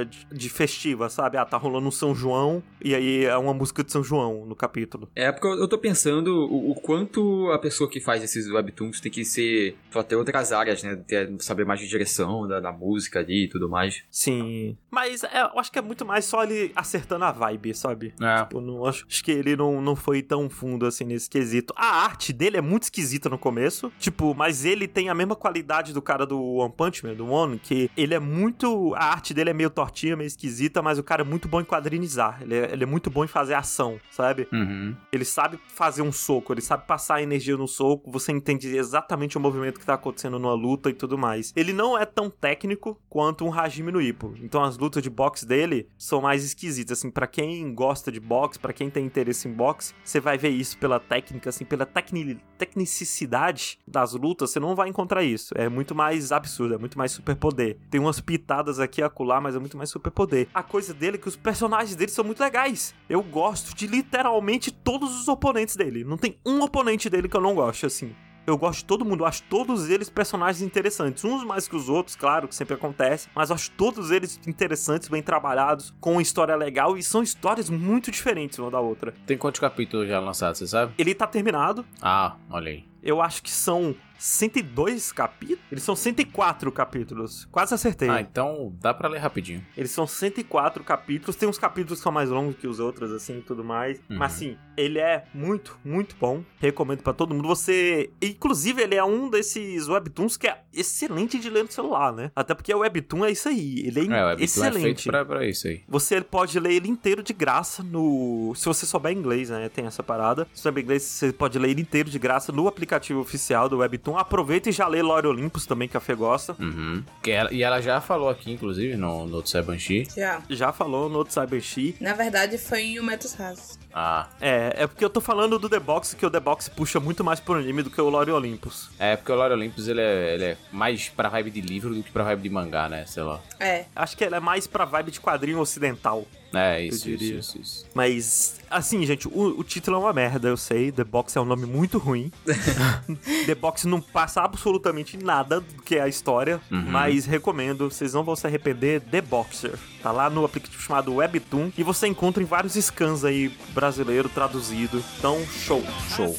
[0.09, 1.37] de, de festiva, sabe?
[1.37, 4.55] Ah, tá rolando um São João, e aí é uma música de São João no
[4.55, 5.09] capítulo.
[5.15, 9.01] É porque eu eu tô pensando o, o quanto a pessoa que faz esses webtoons
[9.01, 9.75] tem que ser.
[10.07, 10.95] Ter outras áreas, né?
[10.95, 14.03] Ter, saber mais de direção da, da música ali e tudo mais.
[14.11, 14.77] Sim.
[14.91, 18.13] Mas é, eu acho que é muito mais só ele acertando a vibe, sabe?
[18.21, 18.43] é.
[18.43, 21.73] Tipo, não, acho, acho que ele não, não foi tão fundo assim nesse quesito.
[21.75, 25.93] A arte dele é muito esquisita no começo, tipo, mas ele tem a mesma qualidade
[25.93, 28.93] do cara do One Punch Man, do One, que ele é muito.
[28.95, 31.65] A arte dele é meio tortinha, meio esquisita, mas o cara é muito bom em
[31.65, 32.41] quadrinizar.
[32.41, 34.47] Ele é, ele é muito bom em fazer ação, sabe?
[34.51, 34.95] Uhum.
[35.11, 39.37] Ele sabe fazer um soco, ele sabe passar a energia no soco, você entende exatamente
[39.37, 41.53] o movimento que tá acontecendo numa luta e tudo mais.
[41.55, 44.33] Ele não é tão técnico quanto um Hajime no Ippo.
[44.41, 48.59] Então as lutas de boxe dele são mais esquisitas, assim, para quem gosta de boxe,
[48.59, 52.39] pra quem tem interesse em boxe, você vai ver isso pela técnica, assim, pela tecni
[52.57, 55.53] tecnicidade das lutas, você não vai encontrar isso.
[55.57, 57.77] É muito mais absurdo, é muito mais superpoder.
[57.89, 60.47] Tem umas pitadas aqui e acolá, mas é muito mais superpoder.
[60.53, 62.93] A coisa dele é que os personagens dele são muito legais.
[63.09, 66.03] Eu gosto de literalmente todos os oponentes dele.
[66.03, 68.15] Não tem um oponente dele que eu não gosto, assim.
[68.45, 71.23] Eu gosto de todo mundo, acho todos eles personagens interessantes.
[71.23, 73.27] Uns mais que os outros, claro, que sempre acontece.
[73.33, 76.95] Mas acho todos eles interessantes, bem trabalhados, com uma história legal.
[76.97, 79.13] E são histórias muito diferentes uma da outra.
[79.25, 80.93] Tem quantos capítulos já lançados, você sabe?
[80.97, 81.85] Ele tá terminado.
[82.01, 82.85] Ah, olha aí.
[83.01, 85.63] Eu acho que são 102 capítulos.
[85.71, 87.45] Eles são 104 capítulos.
[87.51, 88.09] Quase acertei.
[88.09, 89.63] Ah, então dá pra ler rapidinho.
[89.77, 91.35] Eles são 104 capítulos.
[91.35, 93.99] Tem uns capítulos que são mais longos que os outros, assim, e tudo mais.
[94.09, 94.17] Uhum.
[94.17, 96.43] Mas, assim, ele é muito, muito bom.
[96.59, 97.47] Recomendo pra todo mundo.
[97.47, 98.09] Você...
[98.21, 102.31] Inclusive, ele é um desses webtoons que é excelente de ler no celular, né?
[102.35, 103.83] Até porque o webtoon é isso aí.
[103.85, 104.83] Ele é, É, o Webtoon é excelente.
[104.83, 105.83] feito pra, pra isso aí.
[105.87, 108.53] Você pode ler ele inteiro de graça no.
[108.55, 109.69] Se você souber inglês, né?
[109.69, 110.47] Tem essa parada.
[110.53, 114.14] Se souber inglês, você pode ler ele inteiro de graça no aplicativo oficial do Webtoon.
[114.17, 116.55] Aproveita e já lê Lore Olympus também, que a Fê gosta.
[116.59, 117.03] Uhum.
[117.21, 120.07] Que ela- e ela já falou aqui, inclusive, no, no Banshee.
[120.15, 120.41] Já.
[120.49, 121.95] Já falou no outro Cybershi.
[121.99, 123.77] Na verdade, foi em Metos Rasos.
[123.93, 126.99] Ah, É, é porque eu tô falando do The Box, que o The Box puxa
[126.99, 128.89] muito mais pro anime do que o Lore Olympus.
[128.99, 132.03] é porque o Lore Olympus ele é, ele é mais pra vibe de livro do
[132.03, 133.05] que pra vibe de mangá, né?
[133.05, 133.39] Sei lá.
[133.59, 133.85] É.
[133.95, 136.25] Acho que ela é mais pra vibe de quadrinho ocidental.
[136.55, 137.39] É, isso, isso, diria.
[137.39, 137.85] isso, isso.
[137.93, 140.91] Mas, assim, gente, o, o título é uma merda, eu sei.
[140.91, 142.31] The Box é um nome muito ruim.
[143.45, 148.23] The Box não passa absolutamente nada do que é a história, mas recomendo, vocês não
[148.23, 149.01] vão se arrepender.
[149.01, 149.77] The Boxer.
[150.01, 155.03] Tá lá no aplicativo chamado Webtoon e você encontra em vários scans aí brasileiro traduzido.
[155.17, 155.83] Então, show,
[156.15, 156.35] show.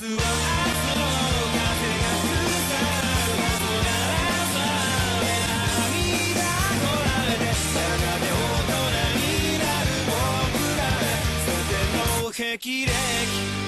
[12.36, 13.65] 霹靂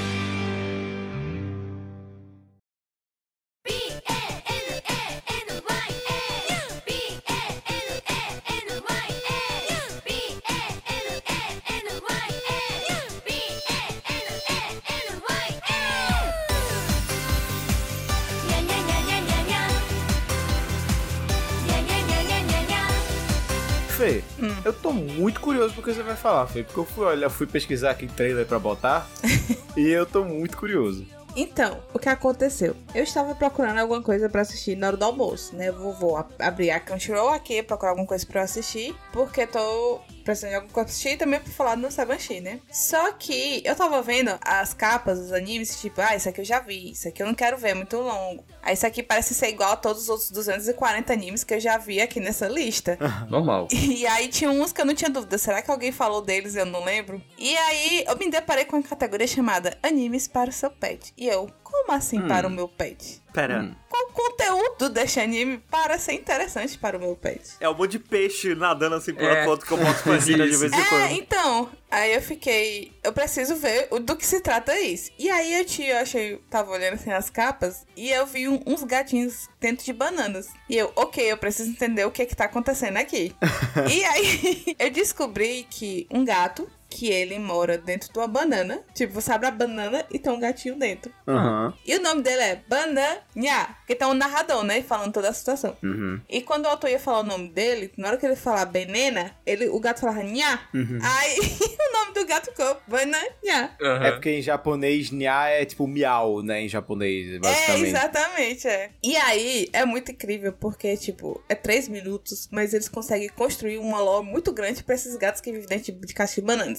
[24.54, 26.62] Fê, eu tô muito curioso porque você vai falar, Fê.
[26.62, 29.06] Porque eu fui olhar, eu fui pesquisar aqui trailer pra botar
[29.76, 31.04] e eu tô muito curioso.
[31.37, 32.74] Então, o que aconteceu?
[32.94, 35.68] Eu estava procurando alguma coisa pra assistir na hora do almoço, né?
[35.68, 39.46] Eu vou, vou ab- abrir a Crunchyroll aqui, procurar alguma coisa pra eu assistir, porque
[39.46, 42.60] tô precisando de pra assistir e também pra falar no Sabanshi, né?
[42.70, 46.60] Só que eu tava vendo as capas dos animes, tipo, ah, isso aqui eu já
[46.60, 48.44] vi, isso aqui eu não quero ver, é muito longo.
[48.62, 51.78] Aí isso aqui parece ser igual a todos os outros 240 animes que eu já
[51.78, 52.98] vi aqui nessa lista.
[53.30, 53.68] Normal.
[53.72, 55.38] E aí tinha uns que eu não tinha dúvida.
[55.38, 57.22] Será que alguém falou deles e eu não lembro?
[57.38, 61.14] E aí eu me deparei com uma categoria chamada Animes para o seu pet.
[61.16, 63.20] E eu, como assim para o meu pet?
[63.33, 67.42] Pera, Qual o conteúdo deste anime para ser interessante para o meu pet?
[67.61, 69.40] é um monte de peixe nadando assim por É.
[69.40, 71.11] uma foto que eu boto coisinha de vez em É, quando.
[71.12, 75.11] então, aí eu fiquei, eu preciso ver o- do que se trata isso.
[75.18, 78.61] E aí eu tinha, eu achei, tava olhando assim as capas e eu vi um-
[78.66, 80.48] uns gatinhos dentro de bananas.
[80.68, 83.35] E eu, ok, eu preciso entender o que que tá acontecendo aqui.
[83.92, 88.81] e aí eu descobri que um gato que ele mora dentro de uma banana.
[88.94, 91.12] Tipo, você abre a banana e tem um gatinho dentro.
[91.27, 91.74] Aham.
[91.87, 94.83] E o nome dele é Bananha, que tá um narrador, né?
[94.83, 95.77] Falando toda a situação.
[95.83, 96.20] Uhum.
[96.29, 99.37] E quando o autor ia falar o nome dele, na hora que ele falar Benena,
[99.46, 100.61] ele, o gato falava Nha.
[100.74, 101.38] Aí
[101.79, 103.77] o nome do gato ficou Bananha.
[103.81, 106.62] É porque em japonês, nya é tipo miau, né?
[106.62, 107.87] Em japonês, É, basicamente.
[107.88, 108.90] exatamente, é.
[109.03, 114.01] E aí, é muito incrível, porque, tipo, é três minutos, mas eles conseguem construir uma
[114.01, 116.77] lore muito grande pra esses gatos que vivem dentro de caixa de bananas.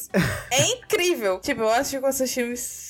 [0.52, 1.40] É incrível!
[1.50, 2.90] Tipo, eu acho que eu assisti uns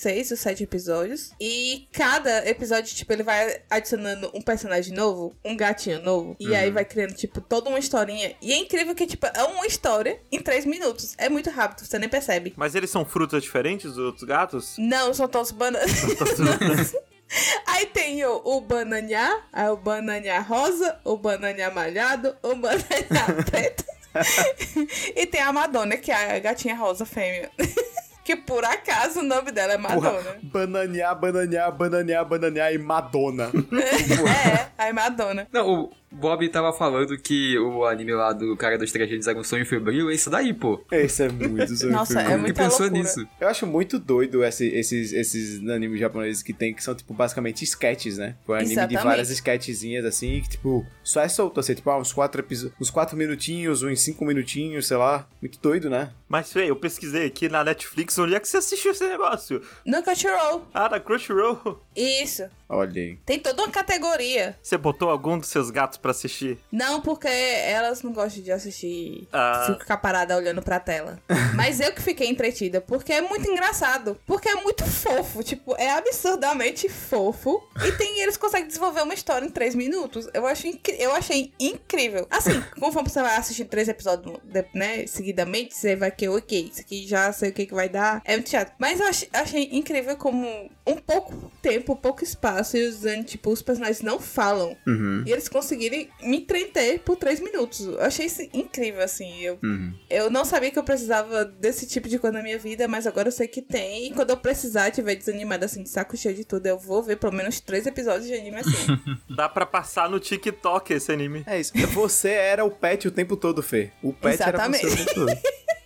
[0.00, 1.32] seis ou sete episódios.
[1.38, 6.36] E cada episódio, tipo, ele vai adicionando um personagem novo, um gatinho novo.
[6.40, 8.34] E aí vai criando, tipo, toda uma historinha.
[8.40, 11.14] E é incrível que, tipo, é uma história em três minutos.
[11.18, 12.54] É muito rápido, você nem percebe.
[12.56, 14.76] Mas eles são frutas diferentes dos outros gatos?
[14.78, 16.94] Não, são todos bananas.
[17.66, 23.84] Aí tem o, o bananhá, aí o bananhá rosa, o bananhá malhado, o bananhá preto.
[25.16, 27.50] e tem a Madonna, que é a gatinha rosa fêmea.
[28.24, 30.10] que por acaso o nome dela é Madonna.
[30.10, 33.50] Porra, bananear, bananear, bananear, bananear e Madonna.
[33.74, 35.48] é, aí Madonna.
[35.52, 39.38] Não, o Bob tava falando que o anime lá do cara dos três gênios era
[39.38, 40.84] um sonho febril, é isso daí, pô.
[40.90, 42.26] Esse é muito sonho Nossa, febril.
[42.28, 43.02] é Como que muita pensou loucura.
[43.02, 43.28] nisso?
[43.40, 47.62] Eu acho muito doido esse- esses, esses animes japoneses que tem, que são, tipo, basicamente
[47.64, 48.34] sketches, né?
[48.40, 48.98] Tipo, anime Exatamente.
[48.98, 52.44] de várias sketchzinhas, assim, que, tipo, só é solto, assim, tipo, ah, uns quatro,
[52.80, 55.28] uns quatro minutinhos, uns cinco minutinhos, sei lá.
[55.40, 56.10] Muito doido, né?
[56.28, 59.62] Mas, Fê, eu pesquisei aqui na Netflix onde é que você assistiu esse negócio.
[59.86, 60.66] No Crunchyroll.
[60.74, 61.80] Ah, na Crunchyroll.
[61.96, 62.44] Isso.
[62.72, 63.16] Olha aí.
[63.26, 64.56] Tem toda uma categoria.
[64.62, 66.56] Você botou algum dos seus gatos pra assistir?
[66.70, 69.26] Não, porque elas não gostam de assistir.
[69.32, 69.76] Ah.
[69.78, 71.18] Ficar parada olhando pra tela.
[71.56, 74.16] Mas eu que fiquei entretida, porque é muito engraçado.
[74.24, 75.42] Porque é muito fofo.
[75.42, 77.60] Tipo, é absurdamente fofo.
[77.84, 80.28] E tem eles conseguem desenvolver uma história em três minutos.
[80.32, 82.26] Eu, acho incri- eu achei incrível.
[82.30, 86.80] Assim, conforme você vai assistir três episódios, de- né, seguidamente, você vai que, ok, isso
[86.80, 88.22] aqui já sei o que, que vai dar.
[88.24, 88.72] É muito chato.
[88.78, 93.62] Mas eu ach- achei incrível como um pouco tempo, pouco espaço, e usando, tipo, os
[93.62, 94.76] personagens não falam.
[94.86, 95.22] Uhum.
[95.26, 97.80] E eles conseguirem me entreter por três minutos.
[97.86, 99.40] Eu achei isso incrível, assim.
[99.40, 99.92] Eu, Uhum.
[100.08, 103.28] eu não sabia que eu precisava desse tipo de coisa na minha vida, mas agora
[103.28, 104.06] eu sei que tem.
[104.08, 107.16] E quando eu precisar, tiver desanimada, assim, de saco cheio de tudo, eu vou ver
[107.16, 108.70] pelo menos três episódios de anime assim.
[109.34, 111.42] Dá pra passar no TikTok esse anime.
[111.46, 111.72] É isso.
[111.94, 113.90] Você era o pet o tempo todo, Fê.
[114.02, 114.84] O pet Exatamente.
[114.86, 115.38] era você o tempo todo.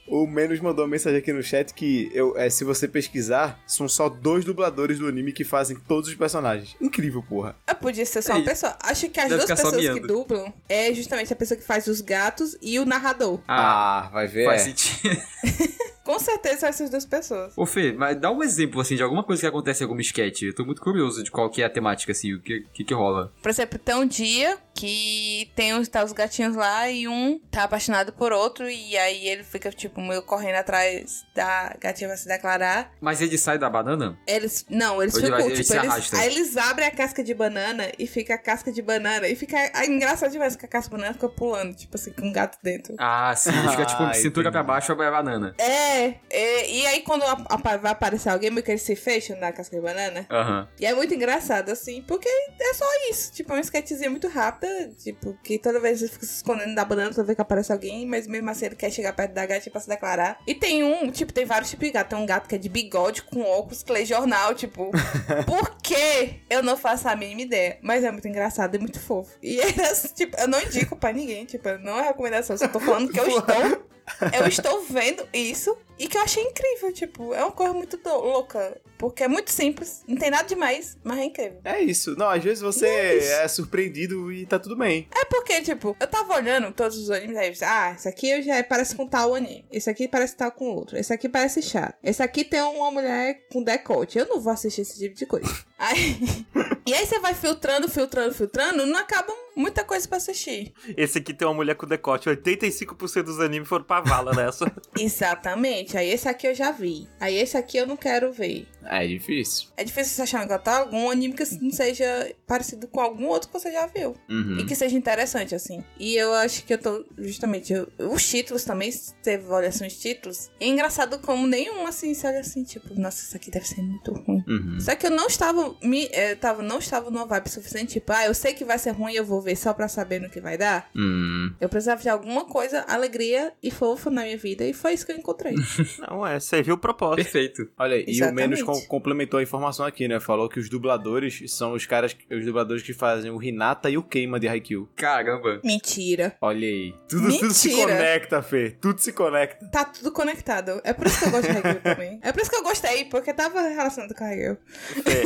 [0.07, 3.89] O Menos mandou uma mensagem aqui no chat que eu, é, se você pesquisar, são
[3.89, 6.77] só dois dubladores do anime que fazem todos os personagens.
[6.81, 7.57] Incrível, porra.
[7.67, 8.77] eu podia ser só uma Ei, pessoa.
[8.81, 12.01] Acho que as deve duas pessoas que dublam é justamente a pessoa que faz os
[12.01, 13.41] gatos e o narrador.
[13.49, 14.45] Ah, vai ver.
[14.45, 14.65] faz é.
[14.65, 15.21] sentido.
[16.05, 17.53] Com certeza são essas duas pessoas.
[17.57, 20.43] Ô Fê, mas dá um exemplo, assim, de alguma coisa que acontece em algum sketch.
[20.43, 22.95] Eu tô muito curioso de qual que é a temática, assim, o que que, que
[22.95, 23.33] rola.
[23.43, 27.65] Por exemplo, tem um dia que tem os, tá os gatinhos lá e um tá
[27.65, 32.27] apaixonado por outro e aí ele fica, tipo, meio correndo atrás da gatinha vai se
[32.27, 32.93] declarar.
[33.01, 34.19] Mas ele sai da banana?
[34.27, 34.67] Eles.
[34.69, 35.39] Não, eles ficam.
[35.39, 36.19] tipo, eles, arrasta?
[36.19, 39.29] aí eles abrem a casca de banana e fica a casca de banana.
[39.29, 39.57] E fica.
[39.57, 42.59] É engraçado demais que a casca de banana fica pulando, tipo assim, com um gato
[42.63, 42.95] dentro.
[42.99, 44.73] Ah, sim, ele fica, tipo, Ah, cintura pra entendi.
[44.73, 45.55] baixo é a banana.
[45.57, 45.94] É,
[46.31, 49.53] é, e aí quando a- a- vai aparecer alguém, meio que eles se fecham na
[49.53, 50.27] casca de banana.
[50.31, 50.69] Aham.
[50.79, 53.33] E é muito engraçado, assim, porque é só isso.
[53.33, 56.85] Tipo, é uma sketchzinha muito rápida, tipo, que toda vez ele fica se escondendo da
[56.85, 59.73] banana toda vez que aparece alguém, mas mesmo assim ele quer chegar perto da gatinha
[59.73, 60.39] pra se declarar.
[60.47, 62.09] E tem um, tipo, tem vários tipos de gato.
[62.11, 64.91] Tem um gato que é de bigode com óculos, que lê jornal, tipo.
[65.47, 66.41] por quê?
[66.51, 67.79] Eu não faço a mínima ideia.
[67.83, 69.37] Mas é muito engraçado e muito fofo.
[69.43, 73.11] E era, tipo, eu não indico pra ninguém, tipo, não é recomendação, só tô falando
[73.13, 73.94] que eu estou.
[74.39, 78.81] Eu estou vendo isso e que eu achei incrível, tipo, é uma coisa muito louca.
[78.97, 81.61] Porque é muito simples, não tem nada demais, mas é incrível.
[81.65, 82.17] É isso.
[82.17, 83.33] Não, às vezes você Isso.
[83.33, 85.09] é surpreendido e tá tudo bem.
[85.15, 88.31] É porque, tipo, eu tava olhando todos os animes aí, eu disse, ah, esse aqui
[88.31, 91.61] eu já parece com tal anime, esse aqui parece tal com outro, esse aqui parece
[91.61, 95.27] chato, esse aqui tem uma mulher com decote, eu não vou assistir esse tipo de
[95.27, 95.47] coisa.
[95.77, 96.47] Aí,
[96.87, 100.73] e aí você vai filtrando, filtrando, filtrando, não acabam muita coisa pra assistir.
[100.97, 102.29] Esse aqui tem uma mulher com decote.
[102.29, 104.71] 85% dos animes foram pra vala nessa.
[104.99, 105.84] Exatamente.
[105.95, 107.09] Aí esse aqui eu já vi.
[107.21, 108.67] Aí esse aqui eu não quero ver.
[108.87, 109.69] É difícil.
[109.77, 113.49] É difícil você achar um catálogo um anime que não seja parecido com algum outro
[113.49, 114.15] que você já viu.
[114.29, 114.59] Uhum.
[114.59, 115.83] E que seja interessante, assim.
[115.99, 119.97] E eu acho que eu tô, justamente, eu- os títulos também, se teve avaliação de
[119.99, 120.51] títulos.
[120.61, 123.83] E é engraçado como nenhum, assim, se olha assim, tipo, nossa, isso aqui deve ser
[123.83, 124.43] muito ruim.
[124.47, 124.79] Uhum.
[124.81, 128.27] Só que eu não estava, me, eh, tava, não estava numa vibe suficiente, tipo, ah,
[128.27, 130.57] eu sei que vai ser ruim, eu vou ver só pra saber no que vai
[130.59, 130.91] dar.
[130.95, 131.53] Hum.
[131.61, 135.13] Eu precisava de alguma coisa, alegria e fofa na minha vida, e foi isso que
[135.13, 135.55] eu encontrei.
[136.09, 137.17] Não, é, você viu o propósito.
[137.23, 137.69] Perfeito.
[137.79, 138.49] Olha, e o Exatamente.
[138.49, 140.21] Menos com- complementou a informação aqui, né?
[140.21, 144.03] Falou que os dubladores são os caras, os dubladores que fazem o Hinata e o
[144.03, 144.89] Keima de Haikyuu.
[144.97, 145.61] Caramba.
[145.65, 146.37] Mentira.
[146.41, 146.95] Olha aí.
[147.09, 148.71] Tudo, tudo se conecta, Fê.
[148.81, 149.69] Tudo se conecta.
[149.71, 150.81] Tá tudo conectado.
[150.85, 152.21] É por isso que eu gosto de Haikyuu também.
[152.23, 154.57] É por isso que eu gostei, porque tava relacionado com Haikyuu.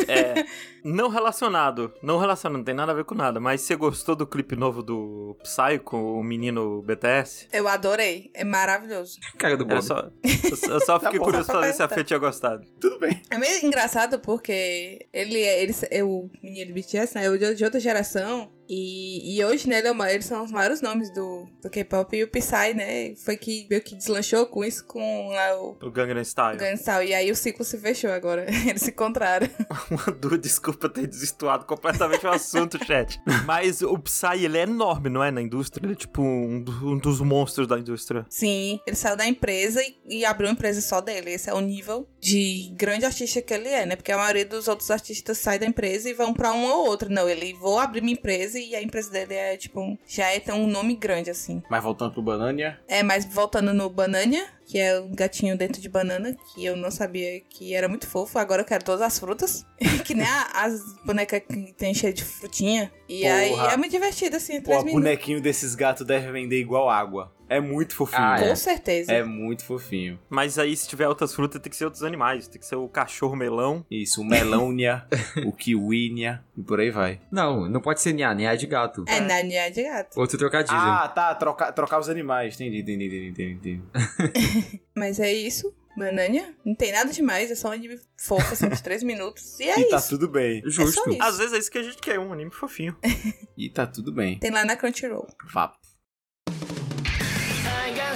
[0.09, 0.47] É, é,
[0.85, 1.93] não relacionado.
[2.03, 3.41] Não relacionado, não tem nada a ver com nada.
[3.41, 7.49] Mas você gostou do clipe novo do Psy com o menino BTS?
[7.53, 8.31] Eu adorei.
[8.35, 9.19] É maravilhoso.
[9.37, 9.83] Cara do Bob.
[9.83, 11.89] só, eu, eu só fiquei bom, curioso pra ver se a.
[11.89, 12.67] Fê tinha gostado.
[12.81, 13.21] Tudo bem.
[13.31, 17.27] É meio engraçado porque ele é, ele é o menino BTS, né?
[17.27, 18.51] É de outra geração.
[18.69, 22.17] E, e hoje, né, ele uma- eles são os maiores nomes do, do K-pop.
[22.17, 25.91] E o Psy, né, foi que meio que deslanchou com isso, com lá, o O
[25.91, 26.59] Gangnam Style.
[26.59, 27.09] Gangnam Style.
[27.11, 28.47] E aí o ciclo se fechou agora.
[28.69, 29.49] Eles se encontraram.
[30.21, 33.21] Du, desculpa ter desestuado completamente o assunto, chat.
[33.47, 35.31] Mas o Psy, ele é enorme, não é?
[35.31, 35.85] Na indústria.
[35.85, 38.27] Ele é tipo um, do- um dos monstros da indústria.
[38.29, 41.31] Sim, ele saiu da empresa e, e abriu uma empresa só dele.
[41.33, 43.97] Esse é o nível de grande artista que ele é, né?
[43.97, 47.09] Porque a maioria dos outros artistas sai da empresa e vão pra uma ou outra.
[47.09, 50.55] Não, ele vou abrir minha empresa e a empresa dele é tipo já é tem
[50.55, 51.63] um nome grande assim.
[51.71, 55.89] Mas voltando pro Banania, É, mas voltando no Banania, que é um gatinho dentro de
[55.89, 58.39] banana, que eu não sabia que era muito fofo.
[58.39, 59.65] Agora eu quero todas as frutas.
[60.05, 62.93] que nem a- as bonecas que tem cheio de frutinha.
[63.09, 63.73] E aí Porra.
[63.73, 64.93] é muito divertido, assim, pô, o minutos.
[64.95, 67.33] bonequinho desses gatos deve vender igual água.
[67.49, 68.23] É muito fofinho.
[68.23, 68.55] Ah, Com é.
[68.55, 69.13] certeza.
[69.13, 70.19] É muito fofinho.
[70.29, 72.49] Mas aí, se tiver outras frutas, tem que ser outros animais.
[72.49, 73.85] Tem que ser o cachorro melão.
[73.91, 75.07] Isso, o melônia,
[75.47, 77.21] o kiwinia e por aí vai.
[77.31, 79.05] Não, não pode ser Nia, Nia é de gato.
[79.09, 80.19] É, Nania de gato.
[80.19, 80.77] Outro trocadilho.
[80.79, 82.55] Ah, tá, trocar, trocar os animais.
[82.55, 83.83] Entendi, entendi, entendi, entendi.
[83.83, 84.81] entendi.
[84.97, 85.75] Mas é isso.
[85.97, 86.55] Banania.
[86.65, 89.59] Não tem nada demais, é só um anime fofo, assim, de três minutos.
[89.59, 90.11] E é e tá isso.
[90.11, 90.63] tudo bem.
[90.65, 91.11] É Justo.
[91.11, 91.23] isso.
[91.23, 92.97] Às vezes é isso que a gente quer, um anime fofinho.
[93.57, 94.39] E tá tudo bem.
[94.39, 95.27] Tem lá na Crunchyroll.
[95.53, 95.75] Vá.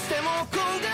[0.02, 0.91] しても今月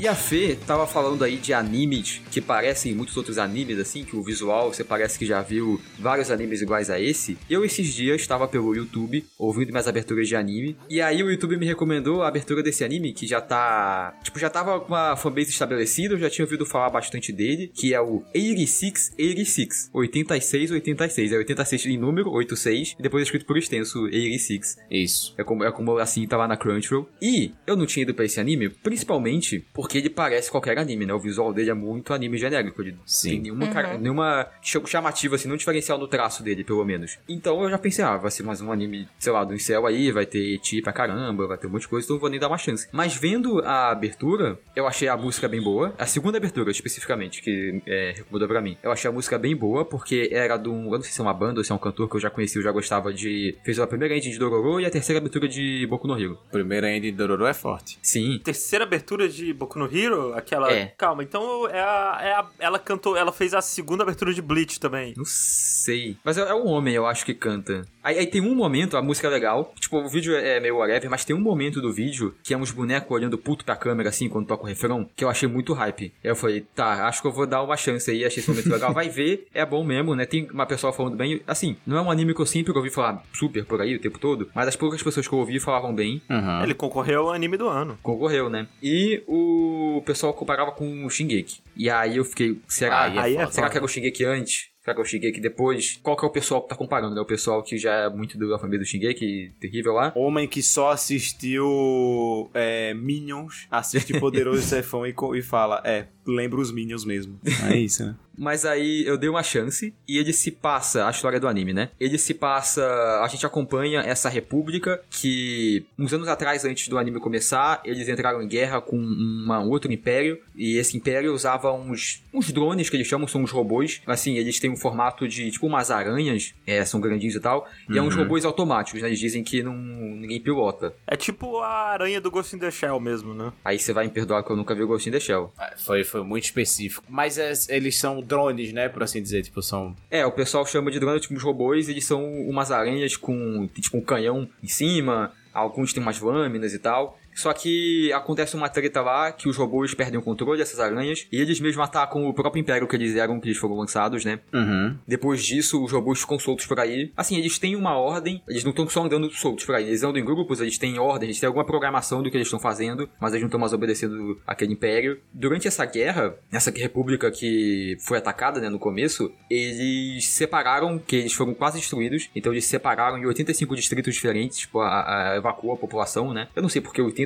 [0.00, 4.16] E a Fê tava falando aí de animes que parecem muitos outros animes, assim, que
[4.16, 7.36] o visual você parece que já viu vários animes iguais a esse.
[7.50, 10.74] Eu esses dias estava pelo YouTube ouvindo minhas aberturas de anime.
[10.88, 14.18] E aí o YouTube me recomendou a abertura desse anime, que já tá.
[14.22, 17.92] Tipo, já tava com uma fanbase estabelecida, eu já tinha ouvido falar bastante dele, que
[17.92, 19.90] é o 8686.
[19.92, 21.32] 8686.
[21.32, 24.78] É 86 em número, 86, e depois é escrito por extenso 86.
[24.90, 25.34] Isso.
[25.36, 27.06] É como, é como assim tá lá na Crunchyroll.
[27.20, 31.14] E eu não tinha ido pra esse anime, principalmente porque ele parece qualquer anime, né?
[31.14, 32.80] O visual dele é muito anime genérico.
[32.82, 33.30] Ele Sim.
[33.30, 37.18] tem nenhuma, cara- nenhuma ch- chamativa, assim, nenhum diferencial no traço dele, pelo menos.
[37.28, 40.10] Então eu já pensei, ah, vai ser mais um anime, sei lá, do Incel aí,
[40.12, 42.38] vai ter eti pra caramba, vai ter um monte de coisa, então eu vou nem
[42.40, 42.88] dar uma chance.
[42.92, 45.94] Mas vendo a abertura, eu achei a música bem boa.
[45.98, 48.76] A segunda abertura, especificamente, que é, recomendou pra mim.
[48.82, 50.84] Eu achei a música bem boa, porque era de um.
[50.86, 52.30] Eu não sei se é uma banda ou se é um cantor que eu já
[52.30, 53.56] conheci, eu já gostava de.
[53.64, 56.38] Fez a primeira ending de Dororo e a terceira abertura de Boku no Hero.
[56.50, 57.98] Primeiro ending de Dororo é forte.
[58.02, 58.40] Sim.
[58.42, 60.72] Terceira abertura de Boku no Hero, aquela.
[60.72, 60.86] É.
[60.98, 64.80] Calma, então é a, é a- ela cantou, ela fez a segunda abertura de Bleach
[64.80, 65.14] também.
[65.16, 66.16] Não sei.
[66.24, 67.82] Mas é, é um homem, eu acho que canta.
[68.02, 69.72] Aí, aí tem um momento, a música é legal.
[69.78, 72.70] Tipo, o vídeo é meio whatever, mas tem um momento do vídeo que é uns
[72.70, 76.12] bonecos olhando puto pra câmera, assim, quando toca o refrão, que eu achei muito hype.
[76.24, 78.68] Aí eu falei, tá, acho que eu vou dar uma chance aí, achei esse momento
[78.72, 78.92] legal.
[78.92, 80.24] Vai ver, é bom mesmo, né?
[80.26, 81.40] Tem uma pessoa falando bem.
[81.46, 84.18] Assim, não é um anime que eu sempre ouvi falar super por aí o tempo
[84.18, 86.22] todo, mas as poucas pessoas que eu ouvi falavam bem.
[86.28, 86.62] Uhum.
[86.62, 87.98] Ele concorreu ao anime do ano.
[88.02, 88.66] Concorreu, né?
[88.82, 91.60] E o pessoal comparava com o Shingeki.
[91.76, 93.08] E aí eu fiquei, será?
[93.08, 93.46] É Aí é.
[93.46, 93.70] Será foda.
[93.70, 94.70] que era o Shingeki antes?
[94.94, 95.98] Que é o Shingeki depois?
[96.02, 97.20] Qual que é o pessoal que tá comparando, né?
[97.20, 100.12] O pessoal que já é muito da família do Shingeki, terrível lá.
[100.14, 106.70] Homem que só assistiu é, Minions, assiste Poderoso Chefão e, e fala, é, lembra os
[106.72, 107.38] Minions mesmo.
[107.70, 108.14] É isso, né?
[108.38, 111.90] Mas aí eu dei uma chance e ele se passa, a história do anime, né?
[112.00, 112.82] Ele se passa,
[113.22, 118.40] a gente acompanha essa república que uns anos atrás, antes do anime começar, eles entraram
[118.40, 122.96] em guerra com uma- um outro império e esse império usava uns, uns drones que
[122.96, 124.00] eles chamam, são uns robôs.
[124.06, 127.98] Assim, eles têm um formato de tipo umas aranhas, é, são grandinhos e tal, e
[127.98, 129.08] é uns robôs automáticos, né?
[129.08, 130.94] Eles dizem que não, ninguém pilota.
[131.06, 133.52] É tipo a aranha do Ghost in the Shell mesmo, né?
[133.62, 135.52] Aí você vai me perdoar que eu nunca vi o Ghost in the Shell.
[135.84, 137.04] Foi, foi foi muito específico.
[137.08, 138.88] Mas é- eles são drones, né?
[138.88, 139.96] Por assim dizer, tipo, são.
[140.10, 143.96] É, o pessoal chama de drone, tipo, os robôs, eles são umas aranhas com, tipo,
[143.96, 147.18] um canhão em cima, alguns têm umas lâminas e tal.
[147.34, 151.40] Só que acontece uma treta lá que os robôs perdem o controle dessas aranhas e
[151.40, 154.40] eles mesmos atacam o próprio império que eles eram, que eles foram lançados, né?
[154.52, 154.96] Uhum.
[155.06, 157.12] Depois disso, os robôs ficam soltos por aí.
[157.16, 160.20] Assim, eles têm uma ordem, eles não estão só andando soltos por aí, eles andam
[160.20, 163.32] em grupos, eles têm ordem, eles têm alguma programação do que eles estão fazendo, mas
[163.32, 165.18] eles não estão mais obedecendo aquele império.
[165.32, 171.32] Durante essa guerra, essa república que foi atacada, né, no começo, eles separaram, que eles
[171.32, 175.76] foram quase destruídos, então eles separaram em 85 distritos diferentes, tipo, a, a, evacuou a
[175.76, 176.48] população, né?
[176.54, 177.19] Eu não sei porque 85,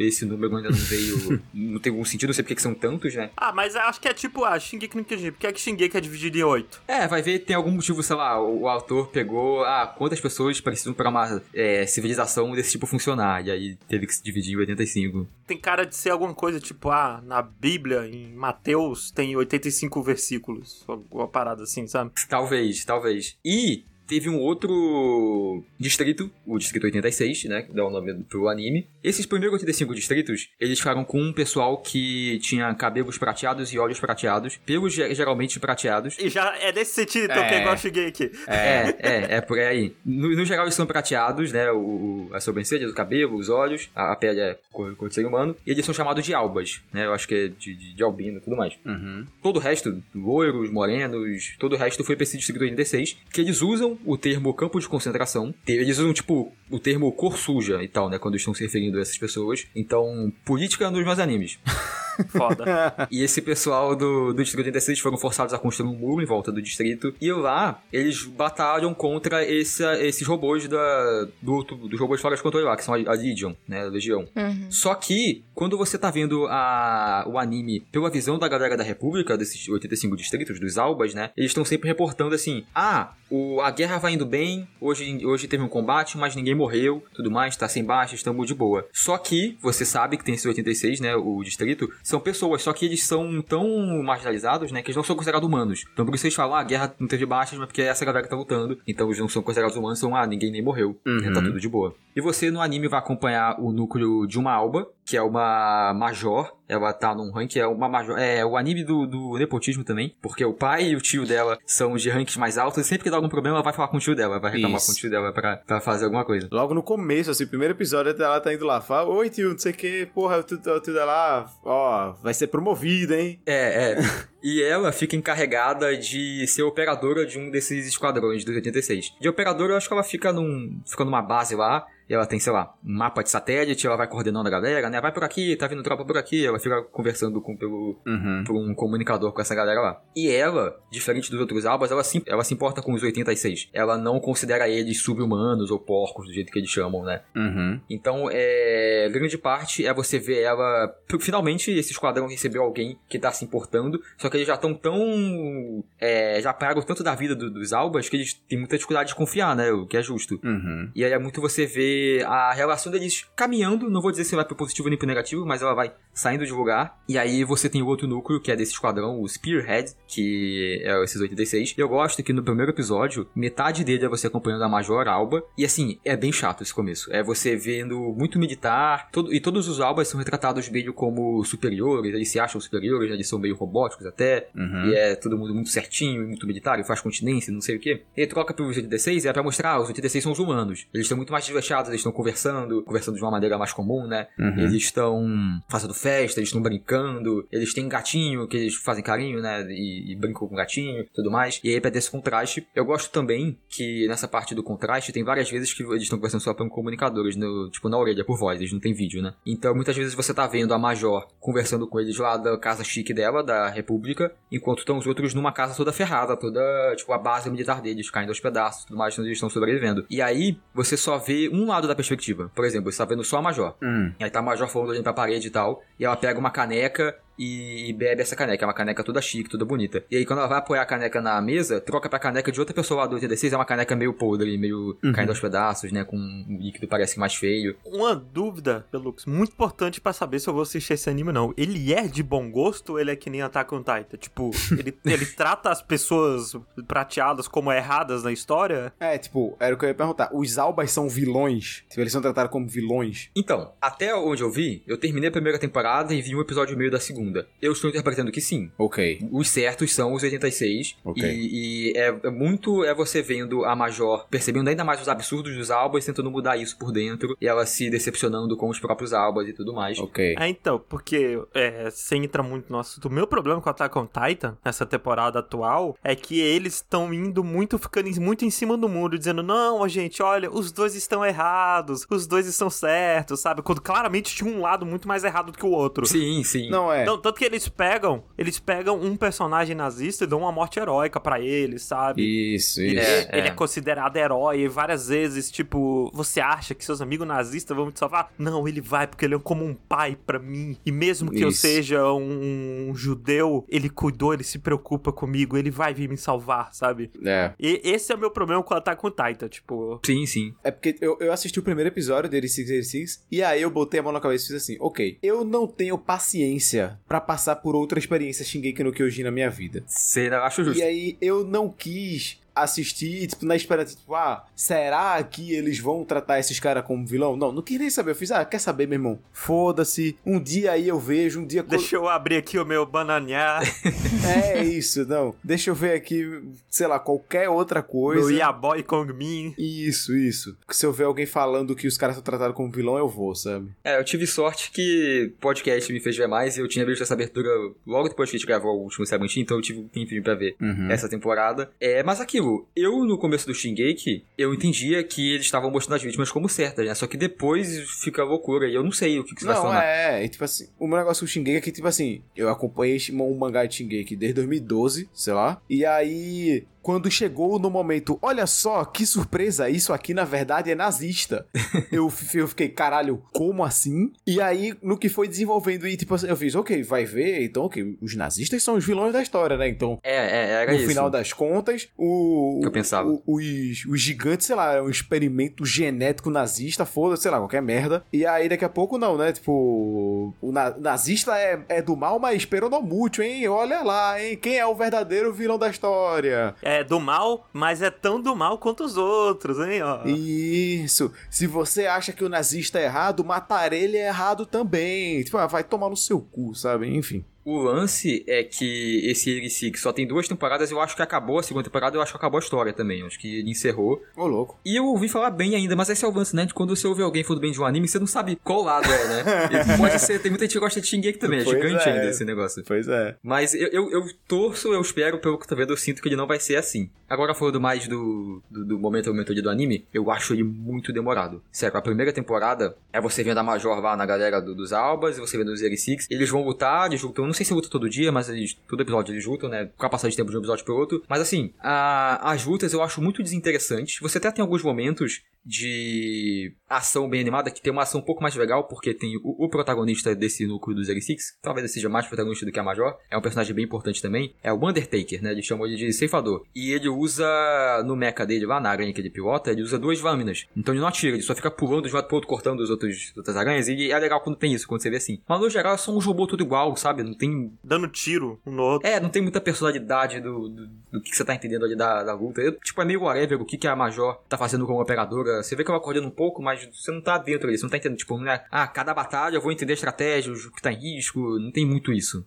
[0.00, 3.14] esse número ainda não veio, não tem algum sentido, não sei porque que são tantos,
[3.14, 3.30] né?
[3.36, 5.30] Ah, mas acho que é tipo a Shingeki no Kyojin.
[5.32, 6.82] Por que é que Shingeki é dividido em oito?
[6.86, 10.60] É, vai ver, tem algum motivo, sei lá, o, o autor pegou, ah, quantas pessoas
[10.60, 14.58] precisam para uma é, civilização desse tipo funcionar, e aí teve que se dividir em
[14.58, 15.28] 85.
[15.46, 20.84] Tem cara de ser alguma coisa tipo, ah, na Bíblia, em Mateus, tem 85 versículos.
[20.86, 22.12] Alguma parada assim, sabe?
[22.28, 23.36] Talvez, talvez.
[23.44, 28.88] E teve um outro distrito, o Distrito 86, né, que dá o nome pro anime.
[29.04, 34.00] Esses primeiros 85 distritos, eles ficaram com um pessoal que tinha cabelos prateados e olhos
[34.00, 36.16] prateados, pelos ge- geralmente prateados.
[36.18, 37.48] E já é nesse sentido então, É.
[37.48, 38.30] que é igual Shingeki.
[38.48, 39.94] É, é, é por aí.
[40.04, 41.70] No, no geral eles são prateados, né?
[41.70, 45.14] O, o- as sobrancelhas, o cabelo, os olhos, a, a pele é cor, cor de
[45.14, 45.54] ser humano.
[45.66, 47.06] E eles são chamados de albas, né?
[47.06, 48.74] Eu acho que é de, de, de albino e tudo mais.
[48.84, 49.24] Uhum.
[49.42, 53.62] Todo o resto, loiros, morenos, todo o resto foi pra esse distrito 86, que eles
[53.62, 55.54] usam o termo campo de concentração.
[55.66, 58.18] Eles usam, tipo, o termo cor suja e tal, né?
[58.18, 59.66] Quando estão se referindo a essas pessoas.
[59.74, 61.58] Então, política nos meus animes.
[62.28, 63.08] Foda.
[63.10, 66.52] E esse pessoal do, do Distrito 86 foram forçados a construir um muro em volta
[66.52, 67.14] do distrito.
[67.20, 72.42] E lá, eles batalham contra esse, esses robôs da, do, outro- dos robôs fora de
[72.42, 73.80] controle lá, que são a, a Legion, né?
[73.82, 74.28] A Legião.
[74.68, 79.36] Só que, quando você tá vendo a, o anime pela visão da galera da República,
[79.38, 81.30] desses 85 distritos, dos Albas, né?
[81.36, 85.62] Eles estão sempre reportando assim: ah, o, a guerra vai indo bem, hoje, hoje teve
[85.62, 88.86] um combate, mas ninguém morreu, tudo mais, tá sem baixas, estamos de boa.
[88.92, 91.16] Só que, você sabe que tem esses 86, né?
[91.16, 94.82] O distrito, são pessoas, só que eles são tão marginalizados, né?
[94.82, 95.84] Que eles não são considerados humanos.
[95.92, 98.04] Então por isso eles falam: ah, a guerra não teve baixas, mas porque é essa
[98.04, 98.78] galera que tá lutando.
[98.86, 101.68] Então eles não são considerados humanos, são, ah, ninguém nem morreu, né, tá tudo de
[101.68, 101.94] boa.
[102.14, 106.52] E você no anime vai acompanhar o núcleo de uma Alba, que é uma Major.
[106.68, 108.16] Ela tá num rank, é uma Major.
[108.16, 111.96] É o anime do, do nepotismo também, porque o pai e o tio dela são
[111.96, 114.00] de ranks mais altos, e sempre que dá algum problema, ela vai falar com o
[114.00, 114.86] tio dela, vai reclamar Isso.
[114.86, 116.48] com o tio dela pra, pra fazer alguma coisa.
[116.52, 119.72] Logo no começo, assim, primeiro episódio, ela tá indo lá, fala, oi tio, não sei
[119.72, 123.40] o que, porra, o tio, o tio dela, ó, vai ser promovido, hein?
[123.44, 123.96] É, é.
[124.40, 129.16] e ela fica encarregada de ser operadora de um desses esquadrões dos 86.
[129.20, 130.80] De operadora, eu acho que ela fica num.
[130.86, 131.84] fica numa base lá.
[132.10, 135.00] E ela tem, sei lá, um mapa de satélite, ela vai coordenando a galera, né?
[135.00, 138.42] Vai por aqui, tá vindo tropa por aqui, ela fica conversando com, pelo, Uhum.
[138.44, 140.02] por um comunicador com essa galera lá.
[140.16, 143.68] E ela, diferente dos outros albas, ela se, ela se importa com os 86.
[143.72, 147.22] Ela não considera eles sub-humanos ou porcos, do jeito que eles chamam, né?
[147.36, 147.80] Uhum.
[147.88, 150.92] Então, é, grande parte é você ver ela.
[151.20, 155.84] Finalmente, esse esquadrão recebeu alguém que tá se importando, só que eles já estão tão.
[156.00, 159.14] é, já pagaram tanto da vida do- dos albas que eles têm muita dificuldade de
[159.14, 159.70] confiar, né?
[159.70, 160.40] O que é justo.
[160.42, 160.90] Uhum.
[160.94, 164.44] E aí é muito você ver a relação deles caminhando, não vou dizer se vai
[164.44, 166.98] pro positivo nem pro negativo, mas ela vai saindo de lugar.
[167.08, 171.02] E aí você tem o outro núcleo, que é desse esquadrão, o Spearhead, que é
[171.04, 171.74] esses 86.
[171.76, 175.42] E eu gosto que no primeiro episódio, metade dele é você acompanhando a Major Alba.
[175.56, 177.12] E assim, é bem chato esse começo.
[177.12, 182.12] É você vendo muito militar, todo- e todos os Albas são retratados meio como superiores,
[182.14, 184.48] eles se acham superiores, eles são meio robóticos até.
[184.54, 184.90] Uhum.
[184.90, 188.02] E é todo mundo muito certinho, muito militar, e faz continência, não sei o quê.
[188.16, 190.86] E aí troca pros 86 e é pra mostrar, ah, os 86 são os humanos.
[190.92, 191.44] Eles estão muito mais
[191.90, 194.28] desvexados, eles estão conversando, conversando de uma maneira mais comum, né?
[194.38, 194.58] Uhum.
[194.58, 199.62] Eles estão fazendo festa, eles estão brincando, eles têm gatinho que eles fazem carinho, né?
[199.70, 201.60] E, e brincam com o gatinho e tudo mais.
[201.62, 205.24] E aí, pra ter esse contraste, eu gosto também que nessa parte do contraste tem
[205.24, 208.60] várias vezes que eles estão conversando só por comunicadores, no, tipo na orelha, por voz,
[208.60, 209.34] eles não tem vídeo, né?
[209.44, 213.12] Então muitas vezes você tá vendo a Major conversando com eles lá da casa chique
[213.12, 216.60] dela, da República, enquanto estão os outros numa casa toda ferrada, toda,
[216.96, 220.04] tipo, a base militar deles caindo aos pedaços, tudo mais, eles estão sobrevivendo.
[220.08, 222.50] E aí, você só vê um lado da perspectiva.
[222.54, 223.74] Por exemplo, você tá vendo só a Major.
[223.82, 224.12] Hum.
[224.20, 225.82] Aí tá a Major falando olhando pra parede e tal.
[225.98, 228.64] E ela pega uma caneca e bebe essa caneca.
[228.64, 230.04] É uma caneca toda chique, toda bonita.
[230.10, 232.74] E aí quando ela vai apoiar a caneca na mesa, troca pra caneca de outra
[232.74, 233.52] pessoa lá do 86.
[233.52, 236.04] É uma caneca meio podre, meio caindo aos pedaços, né?
[236.04, 237.76] Com um líquido parece mais feio.
[237.84, 241.54] Uma dúvida, Pelux, muito importante pra saber se eu vou assistir esse anime ou não.
[241.56, 244.16] Ele é de bom gosto ou ele é que nem Attack on Titan?
[244.18, 246.54] Tipo, ele, ele trata as pessoas
[246.86, 248.92] prateadas como erradas na história?
[249.00, 250.30] É, tipo, era o que eu ia perguntar.
[250.32, 251.84] Os Albas são vilões?
[251.88, 253.30] Tipo, eles são tratados como vilões?
[253.34, 256.76] Então, até onde eu vi, eu terminei a primeira temporada e vi um episódio e
[256.76, 257.29] meio da segunda.
[257.30, 257.46] Segunda.
[257.62, 258.70] Eu estou interpretando que sim.
[258.76, 259.26] Ok.
[259.30, 260.96] Os certos são os 86.
[261.04, 261.22] Ok.
[261.22, 265.56] E, e é, é muito é você vendo a Major percebendo ainda mais os absurdos
[265.56, 267.36] dos Albas, tentando mudar isso por dentro.
[267.40, 269.98] E ela se decepcionando com os próprios Albas e tudo mais.
[269.98, 270.36] Ok.
[270.38, 274.06] É, então, porque é, sem entrar muito no assunto, o meu problema com Attack on
[274.06, 278.88] Titan, nessa temporada atual, é que eles estão indo muito, ficando muito em cima do
[278.88, 283.62] muro, dizendo, não, gente, olha, os dois estão errados, os dois estão certos, sabe?
[283.62, 286.06] Quando claramente tinha um lado muito mais errado do que o outro.
[286.06, 286.68] Sim, sim.
[286.70, 287.04] Não é.
[287.10, 291.18] Então, tanto que eles pegam, eles pegam um personagem nazista e dão uma morte heróica
[291.18, 292.22] pra ele, sabe?
[292.54, 293.10] Isso, Ele isso.
[293.10, 293.54] é, É, ele é é.
[293.54, 298.32] considerado herói e várias vezes, tipo, você acha que seus amigos nazistas vão te salvar?
[298.38, 300.76] Não, ele vai porque ele é como um pai pra mim.
[300.86, 301.60] E mesmo que eu Isso.
[301.62, 307.10] seja um, judeu, ele cuidou, ele se preocupa comigo, ele vai vir me salvar, sabe?
[307.24, 307.52] É.
[307.58, 310.00] E esse é o meu problema com o Attack on Titan, tipo...
[310.06, 310.54] Sim, sim.
[310.62, 314.02] É porque eu, eu assisti o primeiro episódio dele 686 e aí eu botei a
[314.02, 317.98] mão na cabeça e fiz assim, ok, eu não tenho paciência pra passar por outra
[317.98, 319.82] experiência Shingeki no Kyojin na minha vida.
[319.84, 320.78] Será, acho justo.
[320.78, 326.04] E aí eu não quis assistir, tipo, na esperança, tipo, ah, será que eles vão
[326.04, 327.36] tratar esses caras como vilão?
[327.36, 328.10] Não, não quis nem saber.
[328.12, 329.18] Eu fiz, ah, quer saber, meu irmão?
[329.32, 330.16] Foda-se.
[330.24, 331.62] Um dia aí eu vejo, um dia...
[331.62, 333.62] Deixa eu abrir aqui o meu bananear,
[334.54, 335.34] É isso, não.
[335.42, 338.28] Deixa eu ver aqui, sei lá, qualquer outra coisa.
[338.28, 339.54] meu Yaboy Kong Min.
[339.58, 340.56] Isso, isso.
[340.70, 343.68] Se eu ver alguém falando que os caras são tratados como vilão, eu vou, sabe?
[343.84, 347.02] É, eu tive sorte que o podcast me fez ver mais e eu tinha visto
[347.02, 347.48] essa abertura
[347.86, 350.34] logo depois que a gente gravou o último Seventeen, então eu tive um tempinho pra
[350.34, 350.56] ver
[350.90, 351.70] essa temporada.
[351.80, 356.02] É, mas aquilo, eu no começo do Shingeki, eu entendia que eles estavam mostrando as
[356.02, 356.94] vítimas como certas, né?
[356.94, 357.68] Só que depois
[358.02, 359.84] fica loucura e eu não sei o que, que isso vai Não, tornar.
[359.84, 362.48] é, e tipo assim, o meu negócio com o Shingeki é que, tipo assim, eu
[362.48, 368.18] acompanhei o mangá de Shingeki desde 2012, sei lá, e aí, quando chegou no momento,
[368.22, 371.46] olha só, que surpresa, isso aqui na verdade é nazista,
[371.92, 374.12] eu, eu fiquei, caralho, como assim?
[374.26, 377.64] E aí, no que foi desenvolvendo, e tipo assim, eu fiz, ok, vai ver, então,
[377.64, 379.98] ok, os nazistas são os vilões da história, né, então...
[380.02, 380.88] É, é, era no isso.
[380.88, 383.08] final das contas, o, eu pensava.
[383.08, 387.62] o- os, os gigantes, sei lá, é um experimento genético nazista, foda, sei lá, qualquer
[387.62, 388.04] merda.
[388.12, 389.32] E aí daqui a pouco não, né?
[389.32, 393.46] Tipo, o na- nazista é, é do mal, mas peronomútil, hein?
[393.48, 394.36] Olha lá, hein?
[394.36, 396.54] Quem é o verdadeiro vilão da história?
[396.62, 400.04] É do mal, mas é tão do mal quanto os outros, hein, ó.
[400.06, 401.12] Isso.
[401.28, 405.22] Se você acha que o nazista é errado, matar ele é errado também.
[405.22, 406.88] Tipo, ah, vai tomar no seu cu, sabe?
[406.88, 407.24] Enfim.
[407.50, 411.38] O lance é que esse Erisi, que só tem duas temporadas, eu acho que acabou
[411.38, 413.00] a segunda temporada, eu acho que acabou a história também.
[413.00, 414.02] Eu acho que ele encerrou.
[414.16, 414.58] Ô, louco.
[414.64, 416.46] E eu ouvi falar bem ainda, mas esse é o lance, né?
[416.46, 418.86] De quando você ouve alguém falando bem de um anime, você não sabe qual lado
[418.86, 419.24] é, né?
[419.76, 421.92] Pode ser, tem muita gente que gosta de Shingeki também, é Pois gigante é.
[421.92, 422.62] ainda esse negócio.
[422.66, 423.16] Pois é.
[423.22, 426.08] Mas eu, eu, eu torço, eu espero, pelo que eu tô vendo, eu sinto que
[426.08, 426.88] ele não vai ser assim.
[427.08, 430.44] Agora, falando mais do, do, do momento a momento ali do anime, eu acho ele
[430.44, 431.42] muito demorado.
[431.50, 435.16] Sério, a primeira temporada é você vendo a Major lá na galera do- dos Albas,
[435.18, 436.06] e você vendo os Erisix.
[436.08, 439.12] Eles vão lutar, eles lutam, não sei se lutam todo dia, mas eles, todo episódio
[439.12, 439.70] eles lutam, né?
[439.76, 441.02] Com a passagem de tempo de um episódio pro outro.
[441.08, 443.98] Mas assim, a- as lutas eu acho muito desinteressantes.
[444.00, 448.22] Você até tem alguns momentos de ação bem animada, que tem uma ação um pouco
[448.22, 451.88] mais legal, porque tem o, o protagonista desse núcleo do Zero Six, talvez ele seja
[451.88, 455.22] mais protagonista do que a Major, é um personagem bem importante também, é o Undertaker,
[455.22, 455.32] né?
[455.32, 456.44] Eles chamam ele de ceifador.
[456.54, 460.00] E ele usa, no mecha dele, lá na aranha que ele pilota, ele usa duas
[460.00, 460.46] lâminas.
[460.56, 462.70] Então ele não atira, ele só fica pulando de um lado pro outro, cortando os
[462.70, 465.20] outros as outras aranhas, e é legal quando tem isso, quando você vê assim.
[465.28, 467.02] Mas no geral é só um robô tudo igual, sabe?
[467.02, 468.88] Não tem Dando tiro um no outro.
[468.88, 472.14] é, não tem muita personalidade do, do, do que você tá entendendo ali da, da
[472.14, 472.40] luta.
[472.40, 475.29] Eu, tipo, é meio whatever o que, que a Major tá fazendo como operadora.
[475.38, 477.56] Você vê que ela coordena um pouco, mas você não tá dentro ali.
[477.56, 480.32] Você não tá entendendo, tipo, não é, ah, cada batalha eu vou entender a estratégia,
[480.32, 481.38] o que tá em risco.
[481.38, 482.24] Não tem muito isso.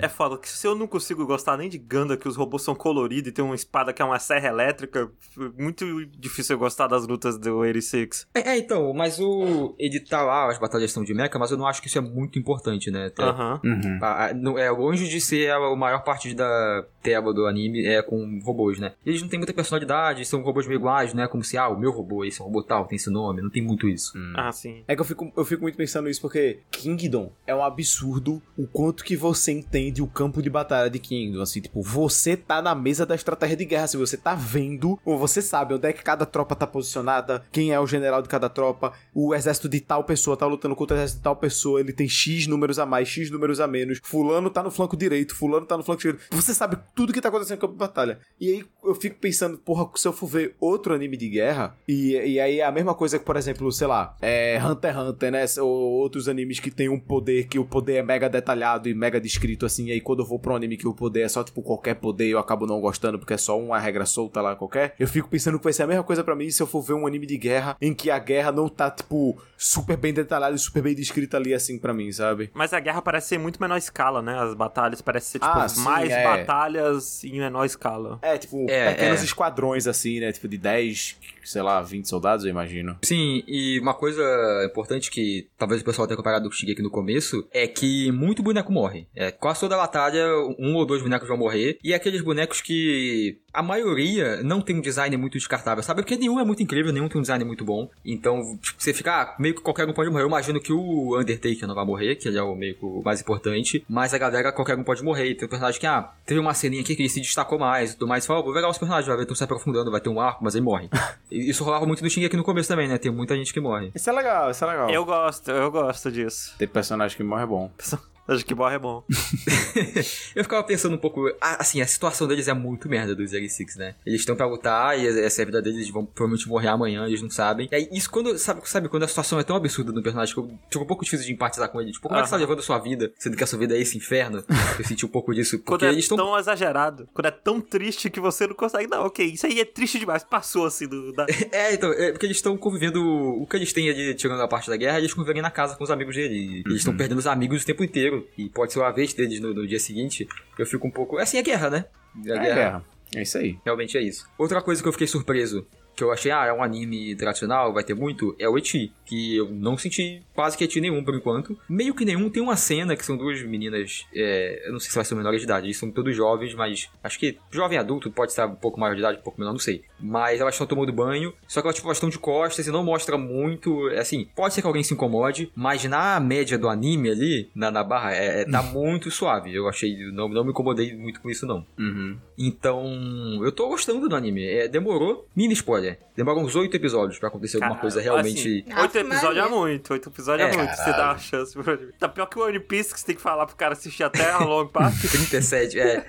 [0.00, 2.74] É foda, que se eu não consigo gostar nem de Ganda, que os robôs são
[2.74, 5.10] coloridos e tem uma espada que é uma serra elétrica,
[5.58, 8.26] muito difícil eu gostar das lutas do 86.
[8.34, 9.74] É, é, então, mas o.
[9.78, 12.00] Ele tá lá, as batalhas são de mecha, mas eu não acho que isso é
[12.00, 13.06] muito importante, né?
[13.06, 13.22] Até-.
[13.64, 13.98] Uhum.
[14.02, 17.86] A- a- não- é longe de ser a, a maior parte da tela do anime
[17.86, 18.92] é com robôs, né?
[19.04, 21.78] Eles não têm muita personalidade, são robôs meio iguais, não é como se, ah, o
[21.78, 24.12] meu robô, esse é um robô tal, tem esse nome, não tem muito isso.
[24.34, 24.82] Ah, sim.
[24.88, 28.66] É que eu fico, eu fico muito pensando nisso porque Kingdom é um absurdo o
[28.66, 31.40] quanto que você entende o campo de batalha de Kingdom.
[31.40, 35.16] Assim, tipo, você tá na mesa da estratégia de guerra, assim, você tá vendo, ou
[35.16, 38.48] você sabe onde é que cada tropa tá posicionada, quem é o general de cada
[38.48, 41.92] tropa, o exército de tal pessoa tá lutando contra o exército de tal pessoa, ele
[41.92, 45.66] tem X números a mais, X números a menos, fulano tá no flanco direito, fulano
[45.66, 46.20] tá no flanco esquerdo.
[46.30, 48.18] Você sabe tudo que tá acontecendo no campo de batalha.
[48.40, 52.12] E aí eu fico pensando, porra, se eu for ver outro anime de guerra, e,
[52.16, 55.30] e aí é a mesma coisa que, por exemplo, sei lá, é Hunter x Hunter,
[55.30, 55.44] né?
[55.60, 59.20] Ou outros animes que tem um poder que o poder é mega detalhado e mega
[59.20, 59.86] descrito assim.
[59.88, 61.96] E aí quando eu vou pra um anime que o poder é só tipo qualquer
[61.96, 64.94] poder, eu acabo não gostando porque é só uma regra solta lá qualquer.
[64.98, 66.94] Eu fico pensando que vai ser a mesma coisa pra mim se eu for ver
[66.94, 70.58] um anime de guerra em que a guerra não tá, tipo, super bem detalhada e
[70.58, 72.50] super bem descrita ali assim pra mim, sabe?
[72.54, 74.38] Mas a guerra parece ser muito menor escala, né?
[74.38, 76.24] As batalhas parecem ser, tipo, Ah, sim, mais é.
[76.24, 76.85] batalhas
[77.24, 78.18] em menor escala.
[78.22, 79.24] É, tipo, É, pequenos é.
[79.24, 80.32] esquadrões assim, né?
[80.32, 82.96] Tipo de 10, sei lá, 20 soldados, eu imagino.
[83.02, 84.22] Sim, e uma coisa
[84.64, 88.42] importante que talvez o pessoal tenha comparado com o Shigeki no começo é que muito
[88.42, 89.06] boneco morre.
[89.14, 90.26] É, quase toda batalha,
[90.58, 91.78] um ou dois bonecos vão morrer.
[91.82, 96.02] E é aqueles bonecos que a maioria não tem um design muito descartável, sabe?
[96.02, 97.88] Porque nenhum é muito incrível, nenhum tem um design muito bom.
[98.04, 100.24] Então, tipo, você fica, ah, meio que qualquer um pode morrer.
[100.24, 103.02] Eu imagino que o Undertaker não vai morrer, que ele é o meio que o
[103.02, 103.84] mais importante.
[103.88, 105.30] Mas a galera, qualquer um pode morrer.
[105.30, 107.94] E tem um personagem que, ah, teve uma aqui que ele se destacou mais e
[107.94, 108.26] tudo mais.
[108.26, 110.54] Fala, vou legal esse personagem, vai ver, estão se aprofundando, vai ter um arco, mas
[110.54, 110.88] ele morre.
[111.30, 112.98] Isso rolava muito no Shingeki no começo também, né?
[112.98, 113.90] Tem muita gente que morre.
[113.94, 114.90] Isso é legal, isso é legal.
[114.90, 116.54] Eu gosto, eu gosto disso.
[116.58, 117.70] Ter personagem que morre é bom.
[118.28, 119.04] Acho que morre é bom.
[120.34, 121.30] eu ficava pensando um pouco.
[121.40, 123.94] Assim, a situação deles é muito merda dos Zero Six, né?
[124.04, 127.06] Eles estão pra lutar e essa é a vida deles, eles vão provavelmente morrer amanhã,
[127.06, 127.68] eles não sabem.
[127.70, 128.36] E aí, isso quando.
[128.38, 131.04] Sabe, sabe quando a situação é tão absurda no personagem que eu fico um pouco
[131.04, 131.92] difícil de empatizar com ele.
[131.92, 133.76] Tipo, como é que você tá levando a sua vida, sendo que a sua vida
[133.76, 134.44] é esse inferno?
[134.78, 135.58] Eu senti um pouco disso.
[135.64, 136.16] Quando Porque é eles estão.
[136.16, 138.88] tão exagerado, quando é tão triste que você não consegue.
[138.88, 140.24] Não, ok, isso aí é triste demais.
[140.24, 141.12] Passou assim do.
[141.12, 141.26] Da...
[141.52, 143.02] É, então, é porque eles estão convivendo.
[143.02, 145.84] O que eles têm ali, tirando a parte da guerra, eles convivem na casa com
[145.84, 146.62] os amigos dele.
[146.66, 148.15] Eles estão perdendo os amigos o tempo inteiro.
[148.36, 150.28] E pode ser uma vez deles no, no dia seguinte.
[150.58, 151.18] Eu fico um pouco.
[151.18, 151.84] Assim, é guerra, né?
[152.24, 152.84] É guerra.
[153.14, 153.58] É isso aí.
[153.64, 154.28] Realmente é isso.
[154.38, 155.66] Outra coisa que eu fiquei surpreso,
[155.96, 158.92] que eu achei, ah, é um anime tradicional, vai ter muito, é o Eti.
[159.06, 161.58] Que eu não senti quase que Eti nenhum por enquanto.
[161.68, 162.28] Meio que nenhum.
[162.28, 165.40] Tem uma cena que são duas meninas, é, eu não sei se vai ser menores
[165.40, 168.78] de idade, eles são todos jovens, mas acho que jovem adulto pode estar um pouco
[168.78, 169.82] maior de idade, um pouco menor, não sei.
[169.98, 172.84] Mas elas estão tomando banho, só que elas, tipo, elas estão de costas e não
[172.84, 173.88] mostra muito.
[173.88, 177.70] é Assim, pode ser que alguém se incomode, mas na média do anime ali, na,
[177.70, 179.54] na barra, é, é- tá muito suave.
[179.54, 181.64] Eu achei, não, não me incomodei muito com isso, não.
[181.78, 182.16] Uhum.
[182.36, 184.44] Então, eu tô gostando do anime.
[184.46, 185.85] É, demorou, mini spoiler,
[186.16, 188.64] demorou uns oito episódios pra acontecer alguma Cara, coisa realmente.
[188.68, 190.74] assim, oito episódios é muito, oito episódios é, É, muito.
[190.76, 191.92] Você dá uma chance pro anime.
[191.98, 194.30] Tá pior que o One Piece que você tem que falar pro cara assistir até
[194.30, 194.94] a Long Park.
[195.00, 196.06] 37, é.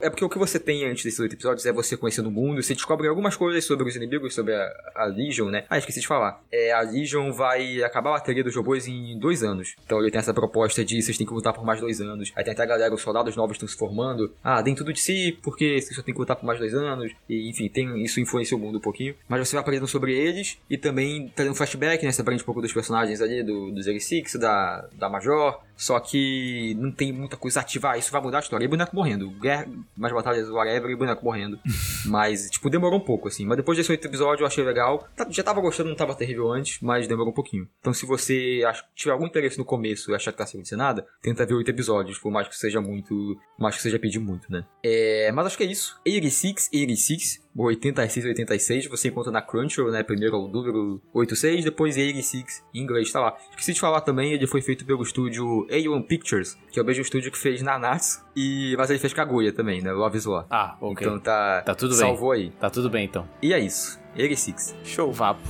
[0.00, 2.62] É porque o que você tem antes desses oito episódios é você conhecendo o mundo,
[2.62, 5.64] você descobre algumas coisas sobre os inimigos, sobre a, a Legion, né?
[5.68, 6.40] Ah, esqueci de falar.
[6.52, 9.74] É, a Legion vai acabar a bateria dos robôs em dois anos.
[9.84, 12.32] Então ele tem essa proposta de vocês têm que lutar por mais dois anos.
[12.36, 14.32] Aí tem até a galera, os soldados novos estão se formando.
[14.42, 17.12] Ah, deem tudo de si, porque vocês só tem que lutar por mais dois anos.
[17.28, 19.14] E enfim, tem, isso influencia o mundo um pouquinho.
[19.28, 22.12] Mas você vai aprendendo sobre eles e também trazendo flashback, né?
[22.12, 25.60] Você aprende um pouco dos personagens ali, do, do Zero Six, da, da Major.
[25.78, 27.92] Só que não tem muita coisa ativa.
[27.92, 28.64] Ah, isso vai mudar a história.
[28.64, 29.30] E boneco morrendo.
[29.30, 29.66] Guerra,
[29.96, 31.58] mais batalhas, whatever, e boneco morrendo.
[32.04, 33.46] mas, tipo, demorou um pouco, assim.
[33.46, 35.08] Mas depois desse oito episódio eu achei legal.
[35.16, 37.68] Tá- Já tava gostando, não tava terrível antes, mas demorou um pouquinho.
[37.80, 38.62] Então, se você
[38.94, 42.18] tiver algum interesse no começo e achar que tá sem nada, tenta ver oito episódios,
[42.18, 43.36] por mais que seja muito.
[43.56, 44.64] Mais que seja pedir muito, né?
[44.82, 45.96] É, mas acho que é isso.
[46.04, 47.48] 86, 86.
[47.60, 50.04] 86, 86, você encontra na Crunchyroll, né?
[50.04, 53.36] Primeiro é o número 86, depois 86 em inglês, tá lá.
[53.50, 57.02] Esqueci de falar também, ele foi feito pelo estúdio A1 Pictures, que é o mesmo
[57.02, 58.74] estúdio que fez Nanatsu, e...
[58.78, 59.92] mas ele fez Kaguya também, né?
[59.92, 60.46] Love is War.
[60.50, 61.06] Ah, ok.
[61.06, 61.98] Então tá, Tá tudo bem.
[61.98, 62.50] salvou aí.
[62.58, 63.28] Tá tudo bem então.
[63.42, 63.98] E é isso.
[64.16, 64.74] 86.
[64.84, 65.40] Show, vapo.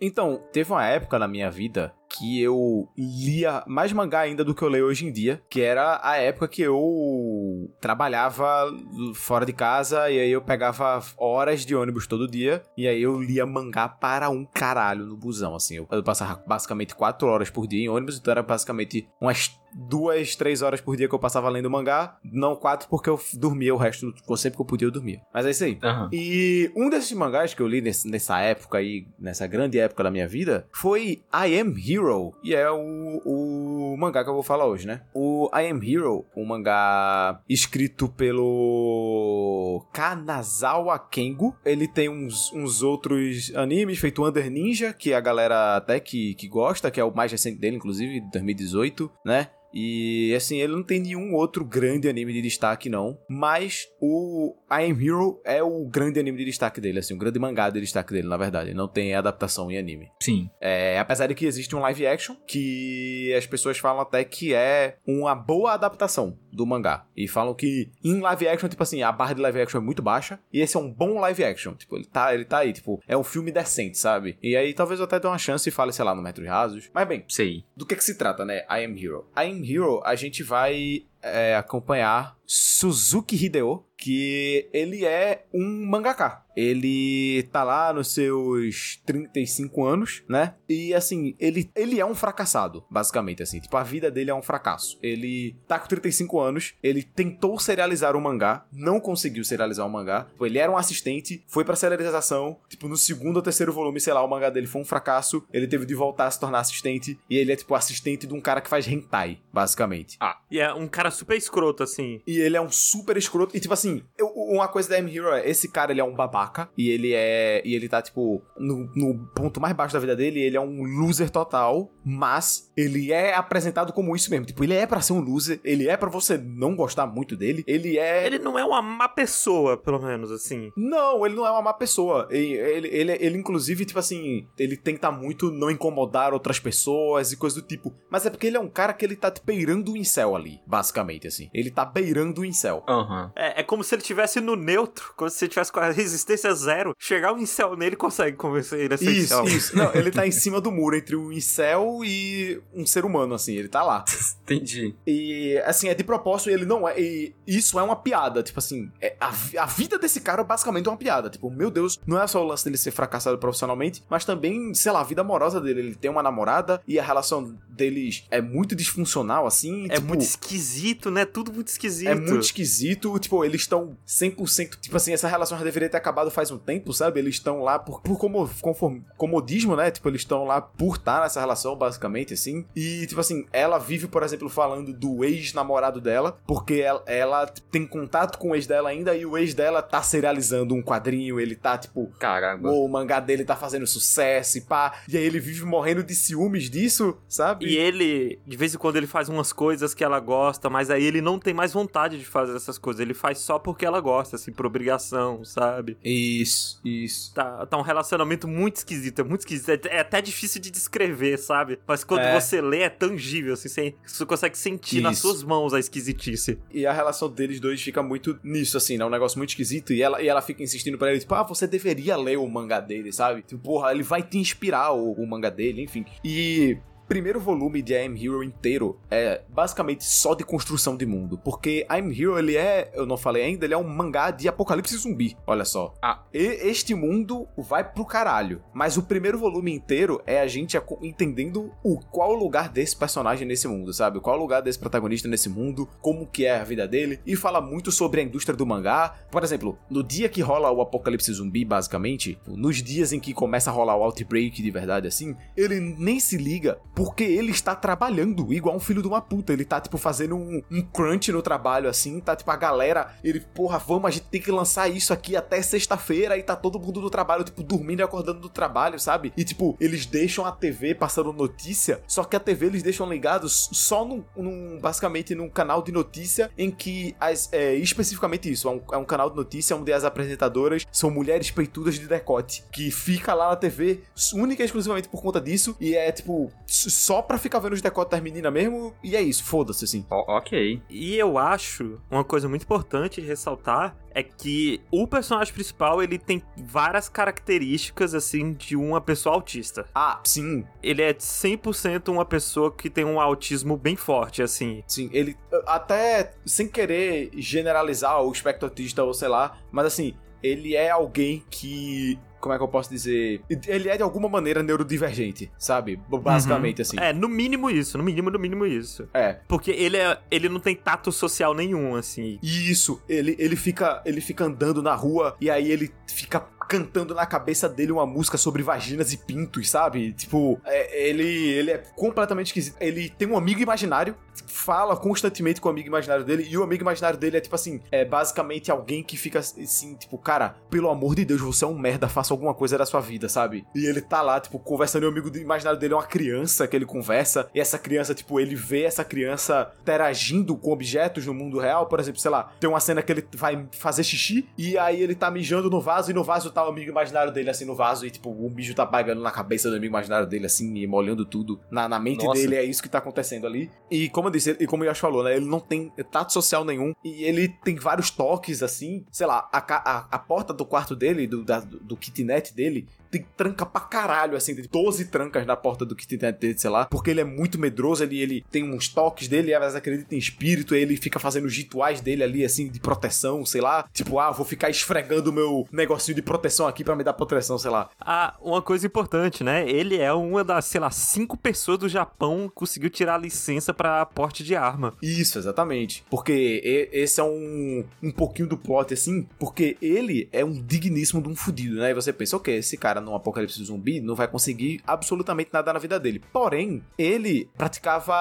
[0.00, 4.62] Então, teve uma época na minha vida que eu lia mais mangá ainda do que
[4.62, 8.72] eu leio hoje em dia, que era a época que eu trabalhava
[9.14, 13.20] fora de casa e aí eu pegava horas de ônibus todo dia e aí eu
[13.20, 15.76] lia mangá para um caralho no busão, assim.
[15.76, 20.34] Eu, eu passava basicamente quatro horas por dia em ônibus, então era basicamente umas duas,
[20.34, 23.76] três horas por dia que eu passava lendo mangá, não quatro porque eu dormia o
[23.76, 25.20] resto, sempre que eu podia eu dormia.
[25.32, 25.78] Mas é isso aí.
[25.82, 26.08] Aham.
[26.12, 30.10] E um desses mangás que eu li nesse- nessa época aí, nessa grande época da
[30.10, 31.97] minha vida, foi I Am Hero.
[32.42, 35.02] E é o, o mangá que eu vou falar hoje, né?
[35.14, 41.56] O I Am Hero, um mangá escrito pelo Kanazawa Kengo.
[41.64, 46.48] Ele tem uns, uns outros animes, feito Under Ninja, que a galera até que, que
[46.48, 49.48] gosta, que é o mais recente dele, inclusive, de 2018, né?
[49.72, 53.18] E assim, ele não tem nenhum outro grande anime de destaque, não.
[53.28, 57.38] Mas o I Am Hero é o grande anime de destaque dele, assim, o grande
[57.38, 58.74] mangá de destaque dele, na verdade.
[58.74, 60.08] Não tem adaptação em anime.
[60.22, 60.50] Sim.
[60.60, 64.96] É, apesar de que existe um live action, que as pessoas falam até que é
[65.06, 67.06] uma boa adaptação do mangá.
[67.16, 70.02] E falam que em live action, tipo assim, a barra de live action é muito
[70.02, 70.40] baixa.
[70.52, 71.74] E esse é um bom live action.
[71.74, 74.36] Tipo, ele tá, ele tá aí, tipo, é um filme decente, sabe?
[74.42, 76.90] E aí talvez eu até dê uma chance e fale, sei lá, no Metros Rasos.
[76.92, 77.64] Mas bem, Sei.
[77.76, 78.64] do que que se trata, né?
[78.68, 79.26] I Am Hero.
[79.36, 86.46] I Am Hero, a gente vai é, acompanhar Suzuki Hideo, que ele é um mangaka.
[86.56, 90.54] Ele tá lá nos seus 35 anos, né?
[90.68, 93.60] E assim, ele, ele é um fracassado, basicamente, assim.
[93.60, 94.98] Tipo, a vida dele é um fracasso.
[95.00, 100.24] Ele tá com 35 anos, ele tentou serializar o mangá, não conseguiu serializar o mangá.
[100.24, 104.12] Tipo, ele era um assistente, foi pra serialização, tipo, no segundo ou terceiro volume, sei
[104.12, 105.44] lá, o mangá dele foi um fracasso.
[105.52, 108.40] Ele teve de voltar a se tornar assistente, e ele é, tipo, assistente de um
[108.40, 110.16] cara que faz hentai, basicamente.
[110.50, 112.20] E é um cara super escroto, assim.
[112.26, 113.56] E ele é um super escroto.
[113.56, 116.14] E, tipo assim, eu- uma coisa da M Hero é: esse cara ele é um
[116.14, 116.68] babaca.
[116.76, 117.62] E ele é.
[117.64, 120.40] E ele tá, tipo, no, no ponto mais baixo da vida dele.
[120.40, 121.90] Ele é um loser total.
[122.04, 124.46] Mas ele é apresentado como isso mesmo.
[124.46, 125.60] Tipo, ele é pra ser um loser.
[125.62, 127.62] Ele é pra você não gostar muito dele.
[127.66, 128.26] Ele é.
[128.26, 130.70] Ele não é uma má pessoa, pelo menos, assim.
[130.76, 132.26] Não, ele não é uma má pessoa.
[132.30, 137.36] E- Ele, ele, ele, inclusive, tipo assim, ele tenta muito não incomodar outras pessoas e
[137.36, 137.94] coisa do tipo.
[138.10, 141.26] Mas é porque ele é um cara que ele tá beirando o incel ali, basicamente,
[141.26, 141.48] assim.
[141.52, 142.82] Ele tá beirando o incel.
[142.88, 143.30] Aham.
[143.36, 146.52] É, é como se ele tivesse no neutro, como se ele tivesse com a resistência
[146.54, 146.94] zero.
[146.98, 149.44] Chegar um incel nele consegue convencer ele a ser Isso, incel.
[149.44, 149.76] isso.
[149.76, 153.54] Não, ele tá em cima do muro entre o incel e um ser humano, assim.
[153.54, 154.04] Ele tá lá.
[154.44, 154.94] Entendi.
[155.06, 156.98] E, assim, é de propósito e ele não é.
[157.00, 158.42] E isso é uma piada.
[158.42, 161.28] Tipo assim, é- a, a vida desse cara é basicamente uma piada.
[161.30, 164.92] Tipo, meu Deus, não é só o lance dele ser fracassado profissionalmente, mas também, sei
[164.92, 165.80] lá, a vida amorosa dele.
[165.80, 169.86] Ele tem uma namorada e a relação deles é muito disfuncional, assim.
[169.90, 171.24] É tipo, muito esquisito, né?
[171.24, 172.08] Tudo muito esquisito.
[172.08, 176.30] É muito esquisito, tipo, eles estão 100%, tipo assim, essa relação já deveria ter acabado
[176.30, 177.20] faz um tempo, sabe?
[177.20, 179.90] Eles estão lá por, por como, conform- comodismo, né?
[179.90, 182.64] Tipo, eles estão lá por estar nessa relação, basicamente, assim.
[182.74, 187.86] E, tipo assim, ela vive, por exemplo, falando do ex-namorado dela, porque ela, ela tem
[187.86, 191.54] contato com o ex dela ainda e o ex dela tá serializando um quadrinho, ele
[191.54, 192.70] tá, tipo, Caramba.
[192.70, 195.00] o mangá dele tá fazendo sucesso e pá.
[195.08, 197.66] E aí ele vive morrendo de ciúmes disso, sabe?
[197.66, 201.04] E ele, de vez em quando, ele faz umas coisas que ela gosta, mas aí
[201.04, 203.00] ele não tem mais vontade de fazer essas coisas.
[203.00, 205.96] Ele faz só porque ela gosta, assim, por obrigação, sabe?
[206.04, 207.32] Isso, isso.
[207.34, 209.86] Tá, tá um relacionamento muito esquisito, é muito esquisito.
[209.86, 211.78] É, é até difícil de descrever, sabe?
[211.86, 212.38] Mas quando É.
[212.40, 215.28] você lê, é tangível, assim, você, você consegue sentir nas Isso.
[215.28, 216.58] suas mãos a esquisitice.
[216.72, 219.04] E a relação deles dois fica muito nisso, assim, né?
[219.04, 219.92] Um negócio muito esquisito.
[219.92, 222.80] E ela, e ela fica insistindo pra ele, tipo, ah, você deveria ler o mangá
[222.80, 223.42] dele, sabe?
[223.42, 226.04] Tipo, porra, ele vai te inspirar o, o mangá dele, enfim.
[226.24, 226.78] E.
[227.08, 231.38] Primeiro volume de I Am Hero inteiro é basicamente só de construção de mundo.
[231.38, 234.46] Porque I Am Hero, ele é, eu não falei ainda, ele é um mangá de
[234.46, 235.34] apocalipse zumbi.
[235.46, 235.94] Olha só.
[236.02, 236.22] Ah.
[236.34, 238.62] E este mundo vai pro caralho.
[238.74, 243.48] Mas o primeiro volume inteiro é a gente entendendo o qual o lugar desse personagem
[243.48, 244.20] nesse mundo, sabe?
[244.20, 247.20] Qual o lugar desse protagonista nesse mundo, como que é a vida dele.
[247.26, 249.16] E fala muito sobre a indústria do mangá.
[249.30, 253.70] Por exemplo, no dia que rola o apocalipse zumbi, basicamente, nos dias em que começa
[253.70, 258.52] a rolar o outbreak de verdade, assim, ele nem se liga porque ele está trabalhando
[258.52, 259.52] igual um filho de uma puta.
[259.52, 263.38] Ele tá, tipo, fazendo um, um crunch no trabalho, assim, tá, tipo, a galera, ele,
[263.38, 267.00] porra, vamos, a gente tem que lançar isso aqui até sexta-feira e tá todo mundo
[267.00, 269.32] no trabalho, tipo, dormindo e acordando do trabalho, sabe?
[269.36, 273.68] E, tipo, eles deixam a TV passando notícia, só que a TV eles deixam ligados
[273.70, 278.72] só num, num basicamente, num canal de notícia em que, as, é, especificamente isso, é
[278.72, 282.90] um, é um canal de notícia onde as apresentadoras são mulheres peitudas de decote, que
[282.90, 284.00] fica lá na TV
[284.34, 286.50] única e exclusivamente por conta disso, e é, tipo,
[286.88, 290.04] só pra ficar vendo os decotes das meninas mesmo, e é isso, foda-se, assim.
[290.10, 290.82] Ó, ok.
[290.88, 296.18] E eu acho uma coisa muito importante de ressaltar é que o personagem principal ele
[296.18, 299.86] tem várias características assim de uma pessoa autista.
[299.94, 304.82] Ah, sim, Ele é 100% uma pessoa que tem um autismo bem forte assim.
[304.88, 305.36] Sim, ele
[305.66, 311.44] até sem querer generalizar o espectro autista ou sei lá, mas assim, ele é alguém
[311.50, 313.40] que como é que eu posso dizer?
[313.66, 316.00] Ele é de alguma maneira neurodivergente, sabe?
[316.08, 316.96] Basicamente assim.
[316.98, 319.08] É, no mínimo isso, no mínimo, no mínimo isso.
[319.12, 319.38] É.
[319.46, 322.38] Porque ele é, ele não tem tato social nenhum assim.
[322.42, 327.14] E isso, ele, ele fica ele fica andando na rua e aí ele fica cantando
[327.14, 330.12] na cabeça dele uma música sobre vaginas e pintos, sabe?
[330.12, 332.76] Tipo, é- ele, ele é completamente esquisito.
[332.80, 334.14] Ele tem um amigo imaginário,
[334.46, 337.80] fala constantemente com o amigo imaginário dele, e o amigo imaginário dele é tipo assim,
[337.90, 341.78] é basicamente alguém que fica assim, tipo, cara, pelo amor de Deus, você é um
[341.78, 343.64] merda, faça alguma coisa da sua vida, sabe?
[343.74, 346.76] E ele tá lá, tipo, conversando, e o amigo imaginário dele é uma criança que
[346.76, 351.58] ele conversa, e essa criança, tipo, ele vê essa criança interagindo com objetos no mundo
[351.58, 355.02] real, por exemplo, sei lá, tem uma cena que ele vai fazer xixi, e aí
[355.02, 357.74] ele tá mijando no vaso, e no vaso tá o amigo imaginário dele, assim, no
[357.74, 360.86] vaso, e tipo, o mijo tá pagando na cabeça do amigo imaginário dele, assim, e
[360.86, 362.40] molhando tudo na, na mente Nossa.
[362.40, 363.70] dele, é isso que tá acontecendo ali.
[363.90, 366.64] E como eu disse, e como o Yoshi falou, né, ele não tem tato social
[366.64, 370.94] nenhum, e ele tem vários toques, assim, sei lá, a, a, a porta do quarto
[370.96, 375.46] dele, do, da- do, do kitnet dele, tem tranca pra caralho, assim, tem 12 trancas
[375.46, 378.62] na porta do kitnet dele, sei lá, porque ele é muito medroso, ele, ele tem
[378.62, 382.44] uns toques dele, às vezes acredita em espírito, ele fica fazendo os rituais dele ali,
[382.44, 386.47] assim, de proteção, sei lá, tipo, ah, vou ficar esfregando o meu negocinho de proteção
[386.66, 387.90] aqui pra me dar proteção, sei lá.
[388.00, 389.68] Ah, uma coisa importante, né?
[389.68, 393.72] Ele é uma das, sei lá, cinco pessoas do Japão que conseguiu tirar a licença
[393.74, 394.94] pra porte de arma.
[395.02, 396.04] Isso, exatamente.
[396.10, 401.28] Porque esse é um, um pouquinho do plot, assim, porque ele é um digníssimo de
[401.28, 401.90] um fudido, né?
[401.90, 405.78] E você pensa, ok, esse cara num apocalipse zumbi não vai conseguir absolutamente nada na
[405.78, 406.22] vida dele.
[406.32, 408.14] Porém, ele praticava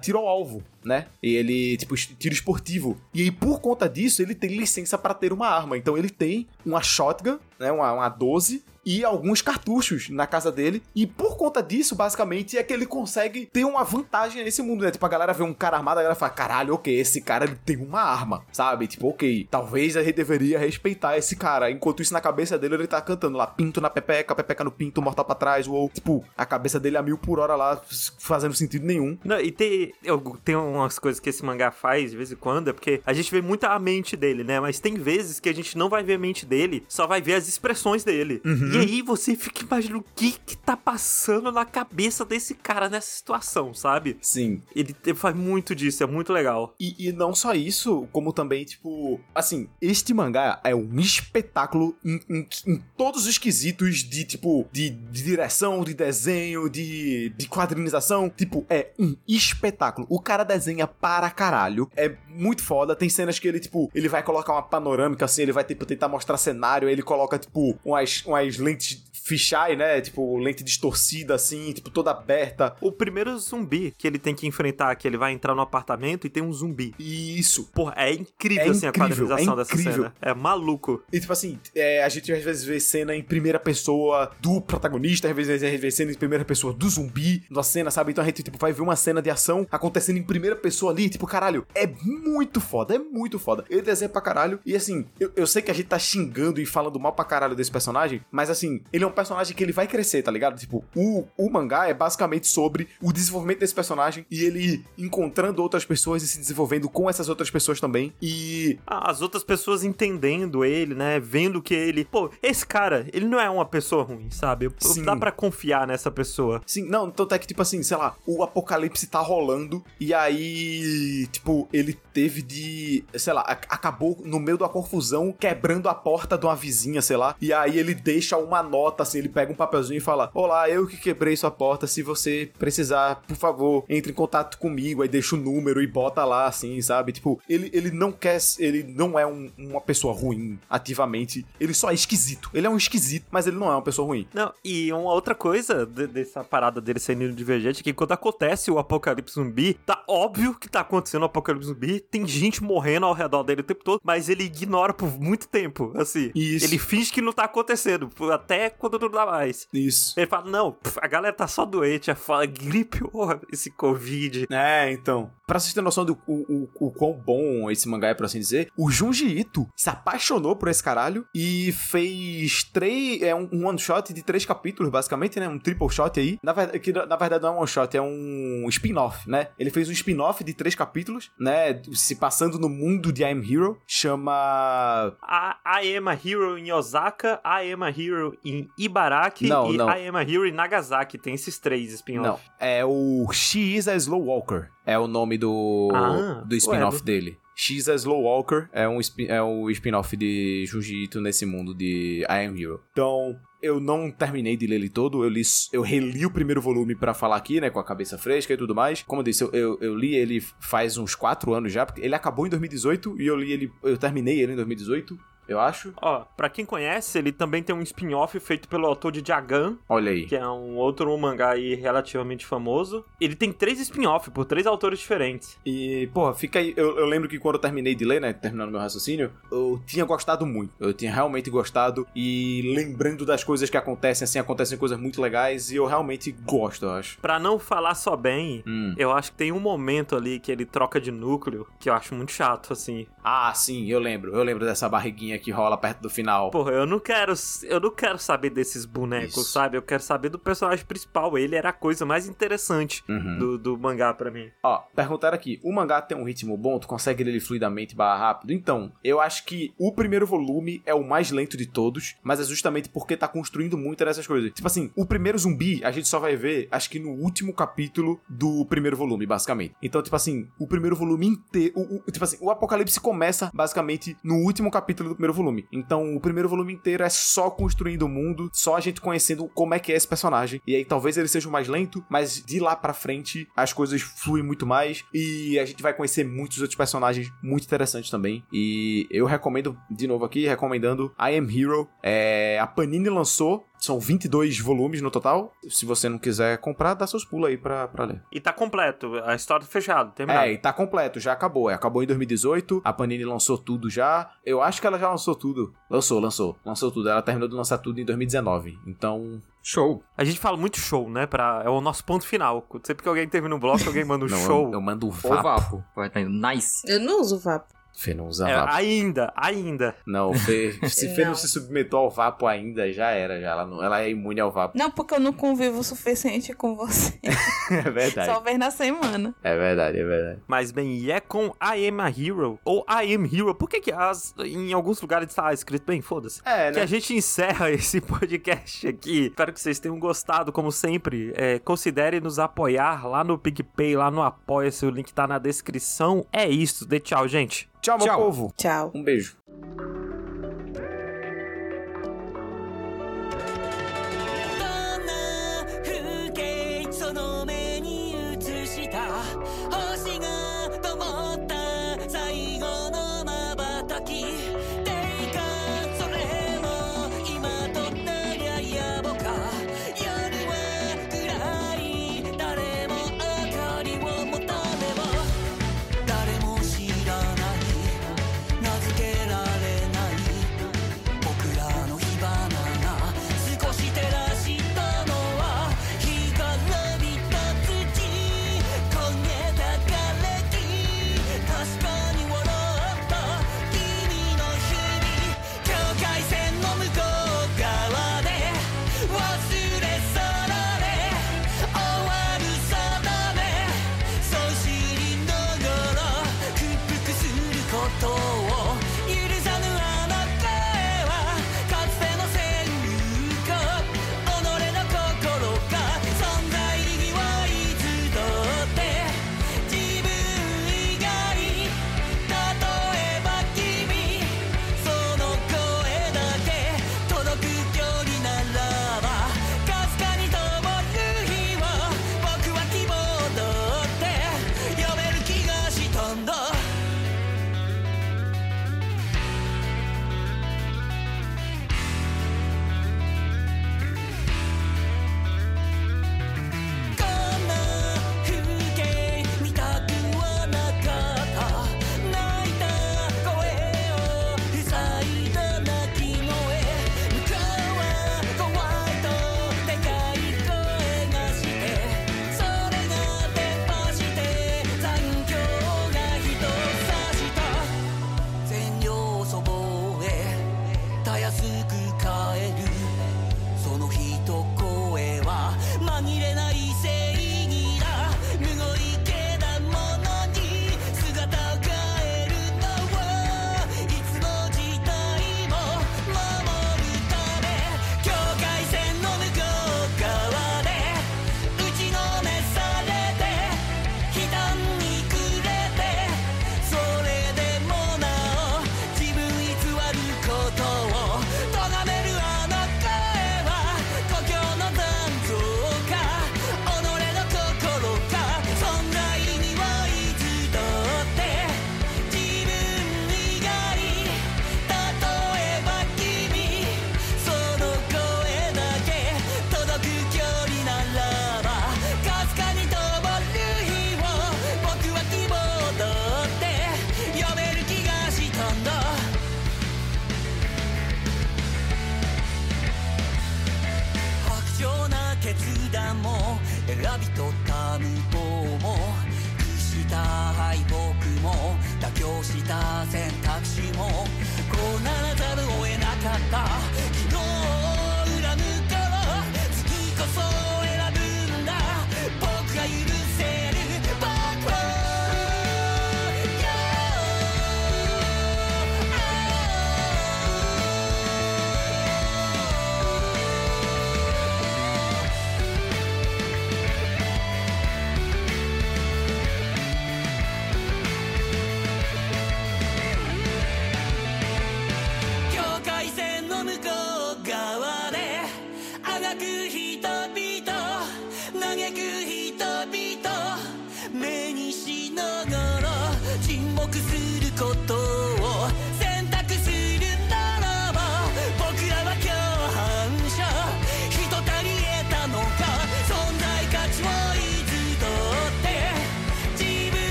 [0.00, 0.62] tiro ao alvo.
[0.84, 1.06] Né?
[1.22, 3.00] E ele, tipo, tiro esportivo.
[3.14, 5.76] E aí, por conta disso, ele tem licença pra ter uma arma.
[5.76, 7.70] Então, ele tem uma shotgun, né?
[7.70, 10.82] Uma, uma 12, e alguns cartuchos na casa dele.
[10.94, 14.90] E por conta disso, basicamente, é que ele consegue ter uma vantagem nesse mundo, né?
[14.90, 17.56] Tipo, a galera vê um cara armado, a galera fala: caralho, ok, esse cara ele
[17.64, 18.86] tem uma arma, sabe?
[18.86, 21.70] Tipo, ok, talvez a gente deveria respeitar esse cara.
[21.70, 25.02] Enquanto isso, na cabeça dele, ele tá cantando lá: pinto na pepeca, pepeca no pinto,
[25.02, 27.80] mortal pra trás, ou tipo, a cabeça dele a mil por hora lá,
[28.18, 29.16] fazendo sentido nenhum.
[29.24, 32.70] Não, e tem, eu, tem umas coisas que esse mangá faz de vez em quando,
[32.70, 34.60] é porque a gente vê muito a mente dele, né?
[34.60, 37.34] Mas tem vezes que a gente não vai ver a mente dele, só vai ver
[37.34, 38.40] as expressões dele.
[38.78, 43.10] E aí você fica imaginando o que que tá passando na cabeça desse cara nessa
[43.16, 44.16] situação, sabe?
[44.20, 46.74] Sim, Ele, ele faz muito disso, é muito legal.
[46.78, 52.20] E, e não só isso, como também, tipo, assim, este mangá é um espetáculo em,
[52.28, 58.28] em- em todos os quesitos de, tipo, de, de direção, de desenho, de, de quadrinização.
[58.30, 60.06] Tipo, é um espetáculo.
[60.10, 61.90] O cara desenha para caralho.
[61.96, 62.94] É muito foda.
[62.96, 66.08] Tem cenas que ele, tipo, ele vai colocar uma panorâmica, assim, ele vai, tipo, tentar
[66.08, 70.00] mostrar cenário, ele coloca, tipo, umas, umas lentes fisheye, né?
[70.00, 72.74] Tipo, lente distorcida, assim, tipo, toda aberta.
[72.80, 76.30] O primeiro zumbi que ele tem que enfrentar, que ele vai entrar no apartamento e
[76.30, 76.94] tem um zumbi.
[76.98, 77.64] Isso.
[77.72, 80.14] Porra, é incrível, É assim, a incrível, quadrinização é dessa cena.
[80.20, 81.02] É maluco.
[81.12, 85.28] E tipo assim, é, a gente às vezes vê cena em primeira pessoa do protagonista,
[85.28, 88.12] às vezes a gente vê cena em primeira pessoa do zumbi na cena, sabe?
[88.12, 91.08] Então a gente tipo, vai ver uma cena de ação acontecendo em primeira pessoa ali,
[91.08, 93.64] tipo, caralho, é muito foda, é muito foda.
[93.70, 94.58] Ele desenha pra caralho.
[94.66, 97.54] E assim, eu, eu sei que a gente tá xingando e falando mal pra caralho
[97.54, 100.58] desse personagem, mas assim, ele é um personagem que ele vai crescer, tá ligado?
[100.58, 105.84] Tipo, o, o mangá é basicamente sobre o desenvolvimento desse personagem e ele encontrando outras
[105.84, 108.12] pessoas e se desenvolvendo com essas outras pessoas também.
[108.20, 111.20] E As outras pessoas entendendo ele, né?
[111.20, 112.04] Vendo que ele.
[112.04, 114.70] Pô, esse cara, ele não é uma pessoa ruim, sabe?
[114.78, 115.02] Sim.
[115.02, 116.60] Dá pra confiar nessa pessoa.
[116.66, 121.26] Sim, não, tanto é que, tipo assim, sei lá, o apocalipse tá rolando e aí,
[121.32, 126.46] tipo, ele teve de, sei lá, acabou no meio da confusão quebrando a porta de
[126.46, 129.98] uma vizinha, sei lá, e aí ele deixa uma nota, assim, ele pega um papelzinho
[129.98, 134.14] e fala: Olá, eu que quebrei sua porta, se você precisar, por favor, entre em
[134.14, 137.12] contato comigo, aí deixa o número e bota lá, assim, sabe?
[137.12, 141.90] Tipo, ele, ele não quer, ele não é um- uma pessoa ruim ativamente, ele só
[141.90, 142.50] é esquisito.
[142.54, 144.26] Ele é um esquisito, mas ele não é uma pessoa ruim.
[144.34, 148.70] Não, e uma outra coisa de- dessa parada dele sendo divergente é que quando acontece
[148.70, 153.12] o apocalipse zumbi, tá óbvio que tá acontecendo o apocalipse zumbi, tem gente morrendo ao
[153.14, 156.30] redor dele o tempo todo, mas ele ignora por muito tempo, assim.
[156.34, 156.64] Isso.
[156.64, 159.68] Ele finge que não tá acontecendo, até quando não dá mais.
[159.72, 160.18] Isso.
[160.18, 164.46] Ele fala, não, a galera tá só doente, é fala, gripe, porra, esse Covid.
[164.50, 165.30] É, então.
[165.46, 168.38] Pra vocês terem noção do o, o, o quão bom esse mangá é, por assim
[168.38, 173.22] dizer, o Junji Ito se apaixonou por esse caralho e fez três.
[173.22, 175.48] É um, um one shot de três capítulos, basicamente, né?
[175.48, 176.38] Um triple shot aí.
[176.42, 179.48] Na verdade, que na verdade não é um one shot, é um spin-off, né?
[179.58, 181.80] Ele fez um spin-off de três capítulos, né?
[181.92, 183.78] Se passando no mundo de I Am Hero.
[183.86, 185.16] Chama.
[185.22, 189.76] A I am a Hero em Osaka, I am a Hero em Ibaraki Não, e
[189.76, 189.88] não.
[189.88, 191.18] I am a Hero em Nagasaki.
[191.18, 192.42] Tem esses três Não, spin-off.
[192.60, 194.68] é o She is a Slow Walker.
[194.84, 197.38] É o nome do, Ah, do spin-off dele.
[197.54, 201.74] She's a Slow Walker é, um spin- é o spin-off de Junji Ito nesse mundo
[201.74, 202.80] de I Am Hero.
[202.92, 206.96] Então, eu não terminei de ler ele todo, eu, li, eu reli o primeiro volume
[206.96, 209.02] pra falar aqui, né, com a cabeça fresca e tudo mais.
[209.02, 212.14] Como eu disse, eu, eu, eu li ele faz uns 4 anos já, porque ele
[212.14, 215.16] acabou em 2018 e eu li ele, eu terminei ele em 2018.
[215.48, 215.92] Eu acho.
[216.00, 220.10] Ó, pra quem conhece, ele também tem um spin-off feito pelo autor de Jagan, Olha
[220.12, 220.26] aí.
[220.26, 223.04] que é um outro mangá aí relativamente famoso.
[223.20, 225.58] Ele tem três spin-off por três autores diferentes.
[225.64, 226.72] E, porra, fica aí.
[226.76, 228.32] Eu, eu lembro que quando eu terminei de ler, né?
[228.32, 230.72] Terminando meu raciocínio, eu tinha gostado muito.
[230.80, 232.06] Eu tinha realmente gostado.
[232.14, 235.70] E lembrando das coisas que acontecem, assim, acontecem coisas muito legais.
[235.70, 237.18] E eu realmente gosto, eu acho.
[237.18, 238.94] Pra não falar só bem, Hum.
[238.96, 242.14] eu acho que tem um momento ali que ele troca de núcleo que eu acho
[242.14, 243.06] muito chato, assim.
[243.24, 244.34] Ah, sim, eu lembro.
[244.34, 246.50] Eu lembro dessa barriguinha que rola perto do final.
[246.50, 247.32] Porra, eu não quero.
[247.64, 249.52] Eu não quero saber desses bonecos, Isso.
[249.52, 249.76] sabe?
[249.76, 251.36] Eu quero saber do personagem principal.
[251.38, 253.38] Ele era a coisa mais interessante Uhum.
[253.38, 254.50] do, do mangá pra mim.
[254.62, 256.78] Ó, perguntaram aqui, o mangá tem um ritmo bom?
[256.78, 258.52] Tu consegue ler ele fluidamente barra rápido?
[258.52, 262.44] Então, eu acho que o primeiro volume é o mais lento de todos, mas é
[262.44, 264.52] justamente porque tá construindo muito dessas coisas.
[264.52, 268.20] Tipo assim, o primeiro zumbi a gente só vai ver, acho que no último capítulo
[268.28, 269.74] do primeiro volume, basicamente.
[269.82, 271.72] Então, tipo assim, o primeiro volume inteiro.
[271.76, 275.66] o- o- Tipo assim, o apocalipse começa basicamente no último capítulo do primeiro volume.
[275.70, 279.72] Então, o primeiro volume inteiro é só construindo o mundo, só a gente conhecendo como
[279.72, 280.60] é que é esse personagem.
[280.66, 284.02] E aí talvez ele seja o mais lento, mas de lá pra frente as coisas
[284.02, 288.42] fluem muito mais e a gente vai conhecer muitos outros personagens muito interessantes também.
[288.52, 291.88] E eu recomendo, de novo aqui, recomendando I Am Hero.
[292.02, 295.52] É, a Panini lançou, são 22 volumes no total.
[295.68, 298.22] Se você não quiser comprar, dá seus pulos aí pra, pra ler.
[298.30, 300.46] E tá completo, a história fechada, terminada.
[300.46, 301.68] É, e tá completo, já acabou.
[301.68, 304.30] É, acabou em 2018, a Panini lançou tudo já.
[304.44, 305.74] Eu acho que ela já lançou tudo.
[305.90, 306.56] Lançou, lançou.
[306.64, 307.08] Lançou tudo.
[307.08, 308.78] Ela terminou de lançar tudo em 2019.
[308.86, 310.02] Então, Show.
[310.16, 311.24] A gente fala muito show, né?
[311.24, 311.62] Pra...
[311.64, 312.66] É o nosso ponto final.
[312.82, 314.66] Sempre que alguém termina um bloco, alguém manda um não, show.
[314.66, 315.42] Eu, eu mando o Ou vapo.
[315.42, 315.84] vapo.
[315.94, 316.30] Vai tá indo.
[316.30, 316.82] Nice.
[316.86, 317.72] Eu não uso vapo.
[317.94, 318.72] Fê não usa É, vapo.
[318.72, 319.94] ainda, ainda.
[320.06, 321.34] Não, Fê, se Fê não Não.
[321.34, 323.40] se submeteu ao vapo ainda, já era.
[323.40, 323.50] Já.
[323.52, 324.76] Ela, não, ela é imune ao vapo.
[324.78, 327.18] Não, porque eu não convivo o suficiente com você.
[327.70, 328.30] É verdade.
[328.30, 329.34] Só vez na semana.
[329.42, 330.40] É verdade, é verdade.
[330.46, 333.54] Mas bem, e é com I Am a Hero ou I Am Hero.
[333.54, 336.02] Por que que as, em alguns lugares está escrito bem?
[336.02, 336.42] Foda-se.
[336.44, 336.86] É, Que a né?
[336.86, 339.26] gente encerra esse podcast aqui.
[339.28, 341.32] Espero que vocês tenham gostado, como sempre.
[341.34, 344.84] É, considere nos apoiar lá no PicPay, lá no Apoia-se.
[344.84, 346.26] O link tá na descrição.
[346.30, 346.86] É isso.
[346.86, 347.70] Dê tchau, gente.
[347.82, 348.20] Tchau, meu Tchau.
[348.20, 348.54] povo.
[348.56, 348.92] Tchau.
[348.94, 349.36] Um beijo.